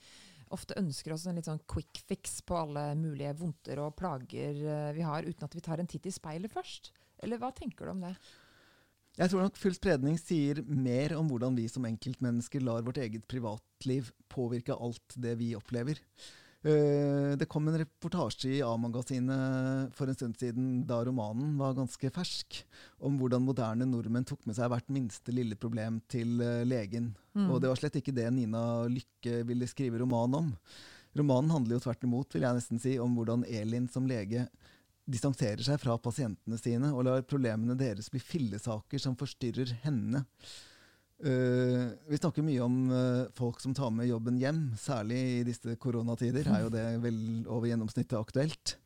ofte 0.56 0.78
ønsker 0.80 1.14
oss 1.14 1.28
en 1.30 1.38
litt 1.38 1.48
sånn 1.48 1.62
quick 1.70 2.02
fix 2.10 2.40
på 2.42 2.58
alle 2.58 2.90
mulige 2.98 3.36
vondter 3.40 3.82
og 3.84 3.96
plager 4.00 4.58
eh, 4.58 4.92
vi 4.98 5.06
har, 5.06 5.28
uten 5.28 5.46
at 5.46 5.56
vi 5.56 5.64
tar 5.64 5.82
en 5.82 5.90
titt 5.90 6.10
i 6.10 6.14
speilet 6.14 6.52
først? 6.54 6.92
Eller 7.24 7.42
hva 7.42 7.52
tenker 7.56 7.86
du 7.86 7.94
om 7.94 8.06
det? 8.08 8.16
Jeg 9.20 9.32
tror 9.32 9.44
nok 9.44 9.58
full 9.60 9.76
spredning 9.76 10.18
sier 10.22 10.62
mer 10.64 11.16
om 11.18 11.28
hvordan 11.28 11.58
vi 11.58 11.66
som 11.72 11.86
enkeltmennesker 11.88 12.64
lar 12.64 12.86
vårt 12.88 13.02
eget 13.04 13.26
privatliv 13.28 14.14
påvirke 14.32 14.78
alt 14.78 15.18
det 15.20 15.36
vi 15.42 15.52
opplever. 15.58 16.00
Eh, 16.62 17.38
det 17.40 17.48
kom 17.48 17.68
en 17.68 17.78
reportasje 17.80 18.50
i 18.58 18.62
A-magasinet 18.66 19.96
for 19.96 20.12
en 20.12 20.18
stund 20.18 20.36
siden, 20.42 20.82
da 20.88 20.98
romanen 21.08 21.54
var 21.60 21.78
ganske 21.78 22.12
fersk, 22.12 22.60
om 23.00 23.16
hvordan 23.20 23.46
moderne 23.46 23.88
nordmenn 23.88 24.28
tok 24.28 24.44
med 24.50 24.58
seg 24.58 24.68
hvert 24.74 24.92
minste 24.92 25.32
lille 25.32 25.56
problem 25.56 26.02
til 26.12 26.42
eh, 26.44 26.66
legen. 26.68 27.14
Mm. 27.32 27.48
Og 27.48 27.62
det 27.64 27.72
var 27.72 27.80
slett 27.80 28.02
ikke 28.02 28.16
det 28.16 28.28
Nina 28.36 28.64
Lykke 28.92 29.44
ville 29.48 29.70
skrive 29.72 30.02
roman 30.04 30.36
om. 30.42 30.52
Romanen 31.16 31.56
handler 31.56 31.78
jo 31.78 31.86
tvert 31.88 32.04
imot, 32.04 32.36
vil 32.36 32.44
jeg 32.44 32.60
nesten 32.60 32.84
si, 32.84 32.98
om 33.00 33.16
hvordan 33.16 33.48
Elin 33.48 33.88
som 33.92 34.08
lege 34.10 34.50
distanserer 35.10 35.64
seg 35.66 35.80
fra 35.82 35.96
pasientene 35.98 36.60
sine 36.60 36.92
og 36.94 37.08
lar 37.08 37.24
problemene 37.26 37.78
deres 37.80 38.12
bli 38.14 38.20
fillesaker 38.22 39.02
som 39.02 39.16
forstyrrer 39.18 39.72
henne. 39.86 40.26
Uh, 41.20 41.92
vi 42.08 42.18
snakker 42.18 42.46
mye 42.48 42.62
om 42.64 42.76
uh, 42.94 43.26
folk 43.36 43.60
som 43.60 43.74
tar 43.76 43.92
med 43.92 44.08
jobben 44.08 44.38
hjem, 44.40 44.70
særlig 44.80 45.18
i 45.40 45.48
disse 45.48 45.76
koronatider. 45.82 46.48
er 46.48 46.64
jo 46.64 46.72
det 46.72 46.86
vel 47.04 47.20
over 47.48 47.68
gjennomsnittet 47.68 48.16
aktuelt. 48.20 48.78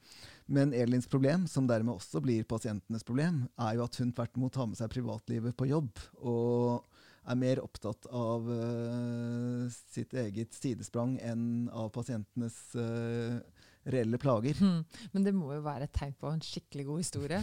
Men 0.46 0.74
Elins 0.76 1.08
problem, 1.08 1.46
som 1.48 1.68
dermed 1.70 1.94
også 1.94 2.20
blir 2.24 2.44
pasientenes 2.50 3.06
problem, 3.08 3.46
er 3.56 3.78
jo 3.78 3.86
at 3.86 4.00
hun 4.02 4.12
tvert 4.12 4.36
imot 4.36 4.54
tar 4.58 4.68
med 4.68 4.80
seg 4.80 4.92
privatlivet 4.92 5.56
på 5.56 5.70
jobb. 5.70 6.02
Og 6.26 6.84
er 7.24 7.40
mer 7.40 7.62
opptatt 7.64 8.10
av 8.12 8.50
uh, 8.50 9.70
sitt 9.94 10.14
eget 10.18 10.58
sidesprang 10.58 11.16
enn 11.24 11.70
av 11.72 11.94
pasientenes 11.96 12.58
uh, 12.76 13.40
reelle 13.90 14.20
plager. 14.22 14.60
Mm. 14.64 14.84
Men 15.16 15.26
det 15.26 15.34
må 15.36 15.52
jo 15.56 15.64
være 15.66 15.88
et 15.88 15.96
tegn 15.96 16.14
på 16.20 16.30
en 16.32 16.44
skikkelig 16.44 16.86
god 16.88 17.02
historie. 17.04 17.42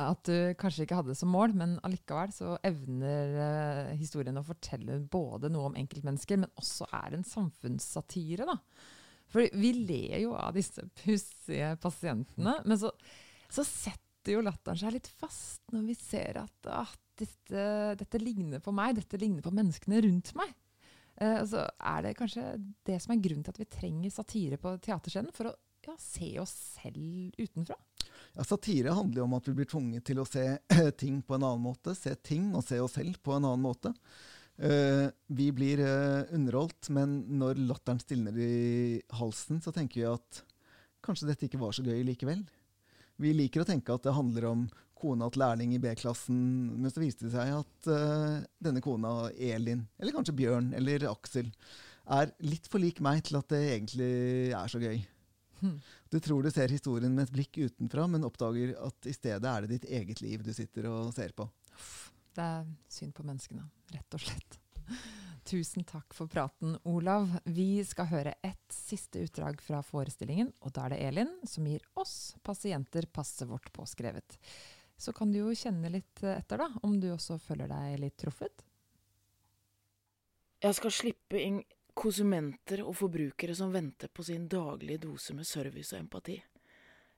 At 0.00 0.24
du 0.28 0.54
kanskje 0.60 0.86
ikke 0.86 0.98
hadde 1.00 1.12
det 1.12 1.18
som 1.20 1.32
mål, 1.32 1.56
men 1.58 1.76
allikevel 1.86 2.32
så 2.34 2.56
evner 2.66 3.36
uh, 3.36 3.92
historien 4.00 4.40
å 4.40 4.46
fortelle 4.46 5.00
både 5.12 5.52
noe 5.52 5.70
om 5.70 5.78
enkeltmennesker, 5.80 6.40
men 6.42 6.52
også 6.60 6.88
er 7.02 7.18
en 7.18 7.26
samfunnssatire. 7.28 8.48
da. 8.48 8.58
For 9.32 9.48
vi 9.56 9.72
ler 9.82 10.18
jo 10.22 10.34
av 10.36 10.56
disse 10.56 10.84
pussige 11.02 11.74
pasientene, 11.82 12.58
men 12.64 12.80
så, 12.80 12.92
så 13.52 13.64
setter 13.66 14.36
jo 14.36 14.42
latteren 14.44 14.78
seg 14.78 14.94
litt 14.94 15.08
fast 15.18 15.72
når 15.74 15.86
vi 15.88 15.96
ser 15.98 16.42
at 16.44 16.72
at 16.72 16.98
dette, 17.22 17.62
dette, 18.00 18.18
ligner 18.22 18.62
på 18.64 18.72
meg, 18.74 18.96
dette 18.96 19.18
ligner 19.20 19.44
på 19.44 19.52
menneskene 19.54 20.00
rundt 20.06 20.32
meg. 20.38 20.54
Uh, 21.20 21.42
så 21.48 21.66
er 21.76 22.06
det 22.06 22.16
kanskje 22.18 22.44
det 22.88 22.96
som 23.04 23.12
er 23.14 23.20
grunnen 23.24 23.44
til 23.44 23.52
at 23.52 23.60
vi 23.60 23.68
trenger 23.70 24.14
satire 24.14 24.58
på 24.60 24.72
teaterscenen, 24.82 25.34
for 25.36 25.50
å 25.50 25.56
ja, 25.86 25.96
se 25.98 26.28
oss 26.42 26.52
selv 26.76 27.32
utenfra? 27.38 27.76
Ja, 28.36 28.44
Satire 28.46 28.94
handler 28.96 29.22
jo 29.22 29.26
om 29.28 29.34
at 29.36 29.48
vi 29.48 29.56
blir 29.56 29.68
tvunget 29.68 30.06
til 30.08 30.22
å 30.22 30.28
se 30.28 30.44
ting 31.02 31.20
på 31.26 31.36
en 31.36 31.46
annen 31.48 31.64
måte. 31.64 31.96
Se 31.98 32.14
ting 32.24 32.52
og 32.56 32.64
se 32.66 32.80
oss 32.82 32.96
selv 32.98 33.18
på 33.24 33.34
en 33.36 33.44
annen 33.44 33.64
måte. 33.64 33.92
Uh, 34.62 35.08
vi 35.32 35.48
blir 35.54 35.80
uh, 35.80 36.28
underholdt, 36.36 36.90
men 36.94 37.22
når 37.40 37.60
latteren 37.66 38.00
stilner 38.02 38.36
i 38.36 39.00
halsen, 39.18 39.62
så 39.64 39.72
tenker 39.74 40.02
vi 40.02 40.08
at 40.10 40.42
kanskje 41.02 41.30
dette 41.30 41.48
ikke 41.48 41.60
var 41.60 41.74
så 41.74 41.84
gøy 41.84 42.04
likevel. 42.06 42.44
Vi 43.22 43.32
liker 43.34 43.64
å 43.64 43.68
tenke 43.68 43.94
at 43.94 44.04
det 44.06 44.14
handler 44.14 44.48
om 44.50 44.66
kona 45.02 45.26
til 45.32 45.42
lærling 45.42 45.72
i 45.74 45.80
B-klassen, 45.82 46.36
men 46.78 46.92
så 46.92 47.02
viste 47.02 47.26
det 47.26 47.34
seg 47.34 47.56
at 47.56 47.88
uh, 47.90 48.44
denne 48.62 48.84
kona, 48.84 49.32
Elin, 49.34 49.82
eller 49.98 50.14
kanskje 50.14 50.36
Bjørn 50.38 50.70
eller 50.78 51.08
Aksel, 51.10 51.50
er 52.12 52.30
litt 52.44 52.68
for 52.70 52.82
lik 52.82 53.00
meg 53.02 53.24
til 53.26 53.38
at 53.38 53.50
det 53.50 53.62
egentlig 53.72 54.12
er 54.58 54.70
så 54.70 54.80
gøy. 54.82 55.00
Du 56.12 56.18
tror 56.20 56.42
du 56.44 56.50
ser 56.52 56.72
historien 56.72 57.14
med 57.14 57.28
et 57.28 57.34
blikk 57.34 57.56
utenfra, 57.62 58.06
men 58.10 58.26
oppdager 58.28 58.74
at 58.84 59.08
i 59.08 59.14
stedet 59.16 59.48
er 59.48 59.64
det 59.64 59.78
ditt 59.78 59.86
eget 59.88 60.20
liv 60.20 60.42
du 60.44 60.52
sitter 60.52 60.90
og 60.90 61.12
ser 61.16 61.32
på. 61.36 61.46
Det 62.36 62.44
er 62.44 62.68
synd 62.92 63.14
på 63.16 63.24
menneskene, 63.24 63.64
rett 63.94 64.16
og 64.16 64.24
slett. 64.24 64.58
Tusen 65.48 65.84
takk 65.88 66.14
for 66.14 66.30
praten, 66.30 66.76
Olav. 66.86 67.32
Vi 67.44 67.82
skal 67.84 68.08
høre 68.12 68.34
et 68.46 68.74
siste 68.74 69.24
utdrag 69.24 69.58
fra 69.64 69.80
forestillingen, 69.84 70.52
og 70.62 70.74
da 70.76 70.86
er 70.86 70.94
det 70.94 71.00
Elin 71.08 71.32
som 71.48 71.66
gir 71.66 71.82
oss 71.98 72.36
pasienter 72.46 73.08
passet 73.10 73.48
vårt 73.50 73.72
påskrevet. 73.74 74.38
Så 74.96 75.12
kan 75.16 75.32
du 75.32 75.40
jo 75.40 75.54
kjenne 75.56 75.90
litt 75.90 76.22
etter, 76.22 76.62
da, 76.62 76.68
om 76.86 76.94
du 77.02 77.10
også 77.10 77.40
føler 77.42 77.72
deg 77.72 77.98
litt 78.04 78.16
truffet? 78.22 78.62
Jeg 80.62 80.78
skal 80.78 80.94
slippe 80.94 81.40
inn 81.42 81.58
konsumenter 81.94 82.82
og 82.84 82.96
forbrukere 82.96 83.54
som 83.56 83.72
venter 83.74 84.08
på 84.08 84.24
sin 84.26 84.48
daglige 84.50 85.04
dose 85.04 85.36
med 85.36 85.48
service 85.48 85.92
og 85.94 86.04
empati. 86.04 86.38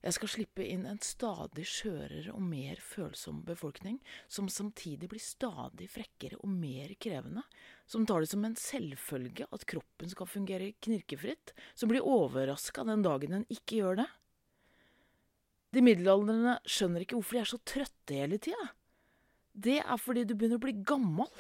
Jeg 0.05 0.19
skal 0.19 0.29
slippe 0.29 0.65
inn 0.69 0.83
en 0.85 0.99
stadig 1.01 1.65
skjørere 1.65 2.35
og 2.35 2.43
mer 2.45 2.81
følsom 2.85 3.39
befolkning, 3.47 3.97
som 4.29 4.51
samtidig 4.53 5.09
blir 5.09 5.23
stadig 5.23 5.87
frekkere 5.89 6.37
og 6.45 6.51
mer 6.53 6.93
krevende, 7.01 7.41
som 7.89 8.05
tar 8.05 8.21
det 8.21 8.29
som 8.29 8.45
en 8.45 8.59
selvfølge 8.61 9.49
at 9.49 9.65
kroppen 9.71 10.13
skal 10.13 10.29
fungere 10.29 10.75
knirkefritt, 10.85 11.55
som 11.73 11.89
blir 11.89 12.05
overraska 12.05 12.85
den 12.85 13.07
dagen 13.07 13.39
den 13.39 13.49
ikke 13.49 13.81
gjør 13.81 14.03
det. 14.03 14.09
De 15.73 15.83
middelaldrende 15.83 16.59
skjønner 16.69 17.07
ikke 17.07 17.17
hvorfor 17.17 17.39
de 17.39 17.41
er 17.41 17.53
så 17.55 17.63
trøtte 17.65 18.21
hele 18.21 18.39
tida. 18.45 18.69
Det 19.55 19.81
er 19.81 19.99
fordi 20.03 20.27
du 20.29 20.37
begynner 20.37 20.61
å 20.61 20.67
bli 20.67 20.77
gammel. 20.85 21.31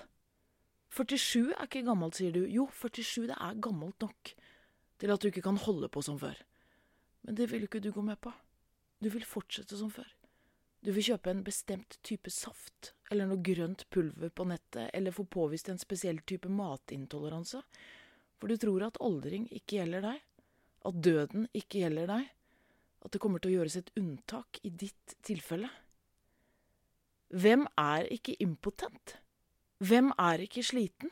47 0.94 1.54
er 1.56 1.66
ikke 1.66 1.84
gammelt, 1.86 2.18
sier 2.18 2.34
du. 2.34 2.44
Jo, 2.46 2.68
47 2.70 3.28
det 3.32 3.38
er 3.38 3.62
gammelt 3.62 3.98
nok 4.04 4.34
til 5.02 5.10
at 5.10 5.22
du 5.22 5.30
ikke 5.30 5.42
kan 5.44 5.58
holde 5.58 5.90
på 5.90 6.02
som 6.06 6.20
før. 6.20 6.36
Men 7.26 7.38
det 7.38 7.48
vil 7.50 7.66
ikke 7.66 7.82
du 7.82 7.90
gå 7.92 8.04
med 8.04 8.20
på. 8.22 8.30
Du 9.02 9.08
vil 9.10 9.26
fortsette 9.26 9.76
som 9.78 9.90
før. 9.90 10.06
Du 10.84 10.92
vil 10.92 11.06
kjøpe 11.06 11.32
en 11.32 11.42
bestemt 11.44 11.96
type 12.04 12.30
saft, 12.30 12.92
eller 13.10 13.26
noe 13.26 13.40
grønt 13.42 13.86
pulver 13.92 14.28
på 14.28 14.44
nettet, 14.46 14.90
eller 14.92 15.16
få 15.16 15.24
påvist 15.24 15.70
en 15.72 15.80
spesiell 15.80 16.20
type 16.28 16.50
matintoleranse, 16.52 17.62
for 18.36 18.52
du 18.52 18.60
tror 18.60 18.84
at 18.84 19.00
aldring 19.00 19.48
ikke 19.48 19.78
gjelder 19.78 20.04
deg, 20.04 20.20
at 20.84 21.00
døden 21.00 21.48
ikke 21.56 21.80
gjelder 21.80 22.10
deg, 22.12 22.28
at 23.04 23.16
det 23.16 23.20
kommer 23.20 23.40
til 23.40 23.54
å 23.54 23.56
gjøres 23.58 23.78
et 23.80 23.90
unntak 23.96 24.60
i 24.62 24.70
ditt 24.84 25.16
tilfelle. 25.24 25.72
Hvem 27.32 27.64
er 27.80 28.12
ikke 28.12 28.36
impotent? 28.44 29.16
Hvem 29.84 30.12
er 30.16 30.40
ikke 30.44 30.62
sliten? 30.64 31.10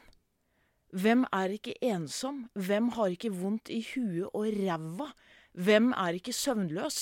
Hvem 0.97 1.27
er 1.35 1.53
ikke 1.57 1.75
ensom? 1.85 2.47
Hvem 2.55 2.93
har 2.97 3.13
ikke 3.13 3.33
vondt 3.35 3.69
i 3.73 3.83
huet 3.85 4.31
og 4.33 4.47
ræva? 4.55 5.09
Hvem 5.53 5.91
er 5.93 6.17
ikke 6.17 6.33
søvnløs? 6.33 7.01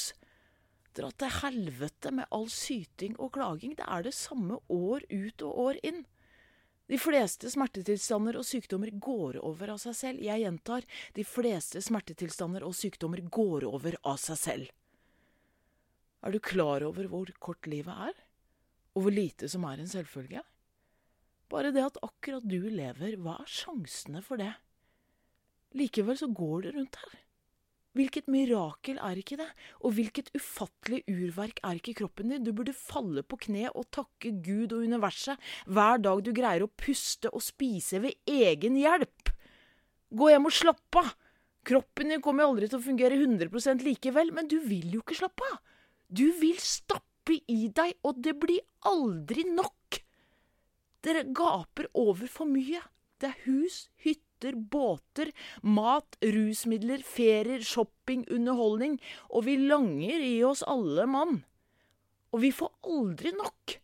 Dra 0.96 1.10
til 1.14 1.30
helvete 1.36 2.10
med 2.10 2.26
all 2.34 2.48
syting 2.50 3.14
og 3.20 3.36
klaging, 3.36 3.76
det 3.78 3.86
er 3.86 4.02
det 4.02 4.14
samme 4.16 4.58
år 4.66 5.04
ut 5.10 5.44
og 5.46 5.60
år 5.66 5.78
inn. 5.86 6.02
De 6.90 6.98
fleste 6.98 7.52
smertetilstander 7.52 8.40
og 8.40 8.48
sykdommer 8.48 8.90
går 8.98 9.38
over 9.46 9.76
av 9.76 9.78
seg 9.78 9.94
selv. 9.94 10.22
Jeg 10.26 10.42
gjentar, 10.42 10.86
de 11.14 11.22
fleste 11.22 11.82
smertetilstander 11.86 12.66
og 12.66 12.74
sykdommer 12.74 13.22
går 13.30 13.68
over 13.68 13.94
av 14.02 14.18
seg 14.18 14.40
selv. 14.40 14.72
Er 16.26 16.34
du 16.34 16.42
klar 16.42 16.82
over 16.82 17.06
hvor 17.12 17.30
kort 17.38 17.70
livet 17.70 17.94
er, 18.10 18.16
og 18.96 19.06
hvor 19.06 19.14
lite 19.14 19.46
som 19.48 19.62
er 19.70 19.78
en 19.78 19.92
selvfølge? 19.92 20.42
Bare 21.50 21.72
det 21.74 21.82
at 21.82 21.98
akkurat 22.06 22.46
du 22.46 22.60
lever, 22.70 23.16
hva 23.18 23.40
er 23.42 23.50
sjansene 23.50 24.22
for 24.22 24.40
det? 24.40 24.52
Likevel 25.78 26.18
så 26.18 26.30
går 26.34 26.66
det 26.66 26.76
rundt 26.76 26.98
her. 27.02 27.18
Hvilket 27.98 28.28
mirakel 28.30 29.00
er 29.02 29.18
ikke 29.18 29.40
det? 29.40 29.48
Og 29.82 29.96
hvilket 29.96 30.30
ufattelig 30.36 31.00
urverk 31.10 31.58
er 31.66 31.80
ikke 31.80 31.96
kroppen 31.98 32.30
din? 32.30 32.44
Du 32.46 32.52
burde 32.54 32.74
falle 32.76 33.24
på 33.26 33.38
kne 33.48 33.66
og 33.72 33.88
takke 33.90 34.30
Gud 34.44 34.76
og 34.76 34.84
universet 34.86 35.50
hver 35.66 35.98
dag 35.98 36.22
du 36.22 36.30
greier 36.34 36.62
å 36.62 36.70
puste 36.70 37.32
og 37.34 37.42
spise 37.42 37.98
ved 38.04 38.14
egen 38.30 38.78
hjelp. 38.78 39.32
Gå 40.14 40.30
hjem 40.30 40.46
og 40.46 40.54
slapp 40.54 41.00
av. 41.02 41.10
Kroppen 41.66 42.14
din 42.14 42.22
kommer 42.24 42.46
aldri 42.46 42.70
til 42.70 42.78
å 42.78 42.84
fungere 42.84 43.18
100% 43.18 43.82
likevel, 43.84 44.30
men 44.34 44.46
du 44.48 44.60
vil 44.62 44.94
jo 44.94 45.02
ikke 45.02 45.18
slappe 45.18 45.50
av. 45.50 45.58
Du 46.06 46.30
vil 46.38 46.62
stappe 46.62 47.36
i 47.50 47.66
deg, 47.74 47.98
og 48.06 48.22
det 48.22 48.36
blir 48.38 48.62
aldri 48.88 49.44
nok. 49.50 49.99
Dere 51.04 51.24
gaper 51.24 51.88
over 51.96 52.28
for 52.28 52.48
mye. 52.48 52.82
Det 53.20 53.30
er 53.30 53.44
hus, 53.46 53.88
hytter, 54.00 54.56
båter, 54.56 55.30
mat, 55.62 56.16
rusmidler, 56.24 57.04
ferier, 57.04 57.60
shopping, 57.64 58.24
underholdning, 58.32 58.98
og 59.28 59.44
vi 59.48 59.58
langer 59.60 60.24
i 60.24 60.38
oss 60.44 60.64
alle 60.68 61.06
mann. 61.08 61.42
Og 62.32 62.44
vi 62.44 62.52
får 62.54 62.72
aldri 62.86 63.32
nok. 63.36 63.76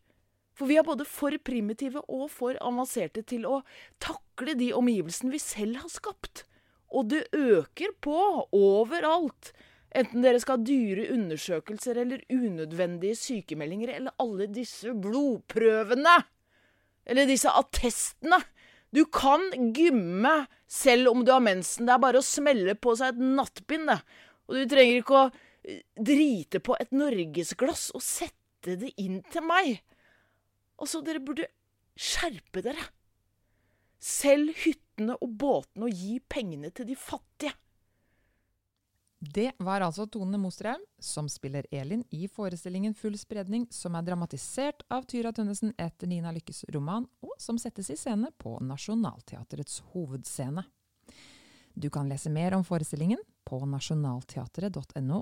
For 0.57 0.71
vi 0.71 0.79
er 0.81 0.87
både 0.89 1.05
for 1.05 1.37
primitive 1.45 2.01
og 2.09 2.31
for 2.33 2.57
avanserte 2.65 3.25
til 3.29 3.45
å 3.49 3.61
takle 4.01 4.55
de 4.57 4.71
omgivelsene 4.77 5.35
vi 5.35 5.41
selv 5.43 5.83
har 5.83 5.93
skapt. 5.93 6.47
Og 6.89 7.11
det 7.13 7.27
øker 7.37 7.93
på 8.01 8.21
overalt. 8.57 9.53
Enten 9.97 10.25
dere 10.25 10.41
skal 10.41 10.59
ha 10.59 10.65
dyre 10.69 11.11
undersøkelser 11.13 12.01
eller 12.01 12.25
unødvendige 12.33 13.19
sykemeldinger 13.21 13.93
eller 13.99 14.17
alle 14.23 14.49
disse 14.53 14.93
blodprøvene. 14.93 16.17
Eller 17.07 17.29
disse 17.31 17.53
attestene 17.55 18.41
du 18.95 19.05
kan 19.13 19.51
gymme 19.77 20.47
selv 20.71 21.11
om 21.11 21.25
du 21.25 21.33
har 21.33 21.43
mensen. 21.45 21.87
Det 21.87 21.95
er 21.95 22.03
bare 22.03 22.23
å 22.23 22.25
smelle 22.25 22.77
på 22.79 22.95
seg 22.97 23.15
et 23.15 23.35
nattbind, 23.37 23.91
det. 23.91 23.99
Og 24.47 24.57
du 24.57 24.71
trenger 24.71 25.03
ikke 25.03 25.19
å 25.19 25.25
eh, 25.27 25.83
drite 25.99 26.63
på 26.65 26.77
et 26.81 26.95
norgesglass 26.95 27.91
og 27.97 28.05
sette 28.05 28.79
det 28.81 28.93
inn 29.03 29.21
til 29.33 29.45
meg. 29.47 29.83
Altså, 30.81 31.03
dere 31.05 31.23
burde 31.25 31.51
skjerpe 31.99 32.63
dere. 32.65 32.89
Selg 34.03 34.55
hyttene 34.65 35.17
og 35.19 35.37
båtene 35.41 35.89
og 35.89 36.03
gi 36.03 36.19
pengene 36.31 36.71
til 36.75 36.89
de 36.89 36.97
fattige. 36.99 37.53
Det 39.35 39.53
var 39.59 39.81
altså 39.81 40.07
Tone 40.07 40.39
Mostrheim 40.39 40.83
som 41.03 41.29
spiller 41.29 41.67
Elin 41.71 42.05
i 42.11 42.29
forestillingen 42.29 42.95
Full 42.95 43.17
spredning, 43.19 43.67
som 43.71 43.95
er 43.97 44.05
dramatisert 44.07 44.85
av 44.93 45.07
Tyra 45.09 45.33
Tønnesen 45.33 45.73
etter 45.79 46.11
Nina 46.11 46.33
Lykkes 46.35 46.65
roman, 46.75 47.09
og 47.25 47.35
som 47.41 47.59
settes 47.59 47.91
i 47.91 47.97
scene 47.99 48.31
på 48.39 48.59
Nationaltheatrets 48.61 49.81
hovedscene. 49.95 50.67
Du 51.77 51.91
kan 51.93 52.09
lese 52.09 52.31
mer 52.33 52.55
om 52.57 52.65
forestillingen 52.65 53.21
på 53.47 53.59
nasjonalteatret.no 53.69 55.19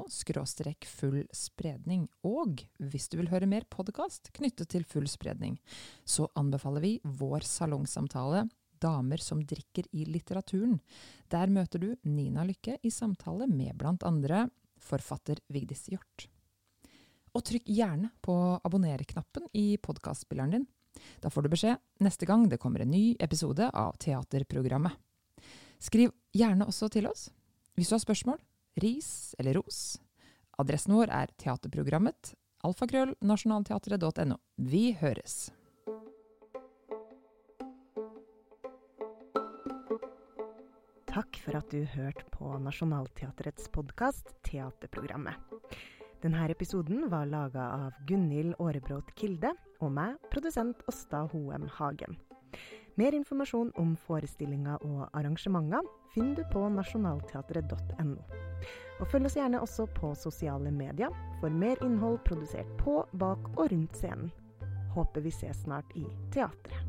full 0.86 1.24
spredning. 1.34 2.08
Og 2.22 2.62
hvis 2.78 3.08
du 3.08 3.18
vil 3.18 3.30
høre 3.32 3.48
mer 3.50 3.66
podkast 3.68 4.30
knyttet 4.32 4.70
til 4.70 4.84
full 4.84 5.08
spredning, 5.10 5.58
så 6.04 6.28
anbefaler 6.34 6.80
vi 6.80 6.92
vår 7.04 7.44
salongsamtale 7.44 8.46
Damer 8.82 9.22
som 9.22 9.40
drikker 9.46 9.86
i 9.92 10.04
litteraturen. 10.08 10.78
Der 11.32 11.50
møter 11.52 11.82
du 11.82 11.88
Nina 12.02 12.44
Lykke 12.46 12.78
i 12.82 12.92
samtale 12.92 13.48
med 13.50 13.76
blant 13.80 14.04
andre 14.06 14.46
forfatter 14.80 15.40
Vigdis 15.52 15.86
Hjort. 15.92 16.28
Og 17.34 17.42
trykk 17.46 17.66
gjerne 17.66 18.12
på 18.22 18.34
abonner-knappen 18.62 19.48
i 19.52 19.74
podkastspilleren 19.82 20.54
din. 20.54 20.66
Da 21.20 21.30
får 21.32 21.44
du 21.44 21.50
beskjed 21.50 21.80
neste 22.04 22.28
gang 22.28 22.46
det 22.48 22.60
kommer 22.62 22.84
en 22.84 22.92
ny 22.94 23.16
episode 23.18 23.66
av 23.74 23.96
teaterprogrammet. 24.02 24.94
Skriv 25.82 26.12
gjerne 26.32 26.68
også 26.70 26.88
til 26.92 27.10
oss 27.10 27.28
hvis 27.74 27.90
du 27.90 27.96
har 27.96 28.04
spørsmål, 28.04 28.38
ris 28.78 29.34
eller 29.38 29.58
ros. 29.58 29.96
Adressen 30.62 30.94
vår 30.94 31.10
er 31.10 31.32
teaterprogrammet 31.42 32.36
alfakrøllnasjonalteatret.no. 32.64 34.38
Vi 34.56 34.92
høres! 35.00 35.50
Takk 41.14 41.36
for 41.44 41.54
at 41.54 41.68
du 41.70 41.84
hørte 41.92 42.24
på 42.34 42.48
Nationaltheatrets 42.58 43.68
podkast 43.70 44.32
Teaterprogrammet. 44.42 45.36
Denne 46.24 46.48
episoden 46.50 47.04
var 47.12 47.28
laga 47.30 47.68
av 47.70 48.00
Gunhild 48.08 48.56
Aarebrot 48.58 49.12
Kilde 49.14 49.52
og 49.78 49.92
meg, 49.94 50.16
produsent 50.32 50.82
Åsta 50.90 51.20
Hoem 51.30 51.68
Hagen. 51.76 52.18
Mer 52.98 53.14
informasjon 53.14 53.70
om 53.78 53.92
forestillinger 54.08 54.82
og 54.88 55.04
arrangementer 55.14 55.86
finner 56.16 56.40
du 56.40 56.50
på 56.50 56.64
nasjonalteatret.no. 56.80 58.18
Og 58.98 59.06
følg 59.12 59.30
oss 59.30 59.38
gjerne 59.38 59.62
også 59.62 59.86
på 59.94 60.16
sosiale 60.18 60.74
medier 60.74 61.14
for 61.38 61.62
mer 61.62 61.78
innhold 61.86 62.24
produsert 62.26 62.74
på, 62.82 63.04
bak 63.22 63.52
og 63.54 63.70
rundt 63.70 64.02
scenen. 64.02 64.34
Håper 64.98 65.22
vi 65.22 65.36
ses 65.38 65.62
snart 65.62 65.94
i 65.94 66.08
teatret. 66.34 66.82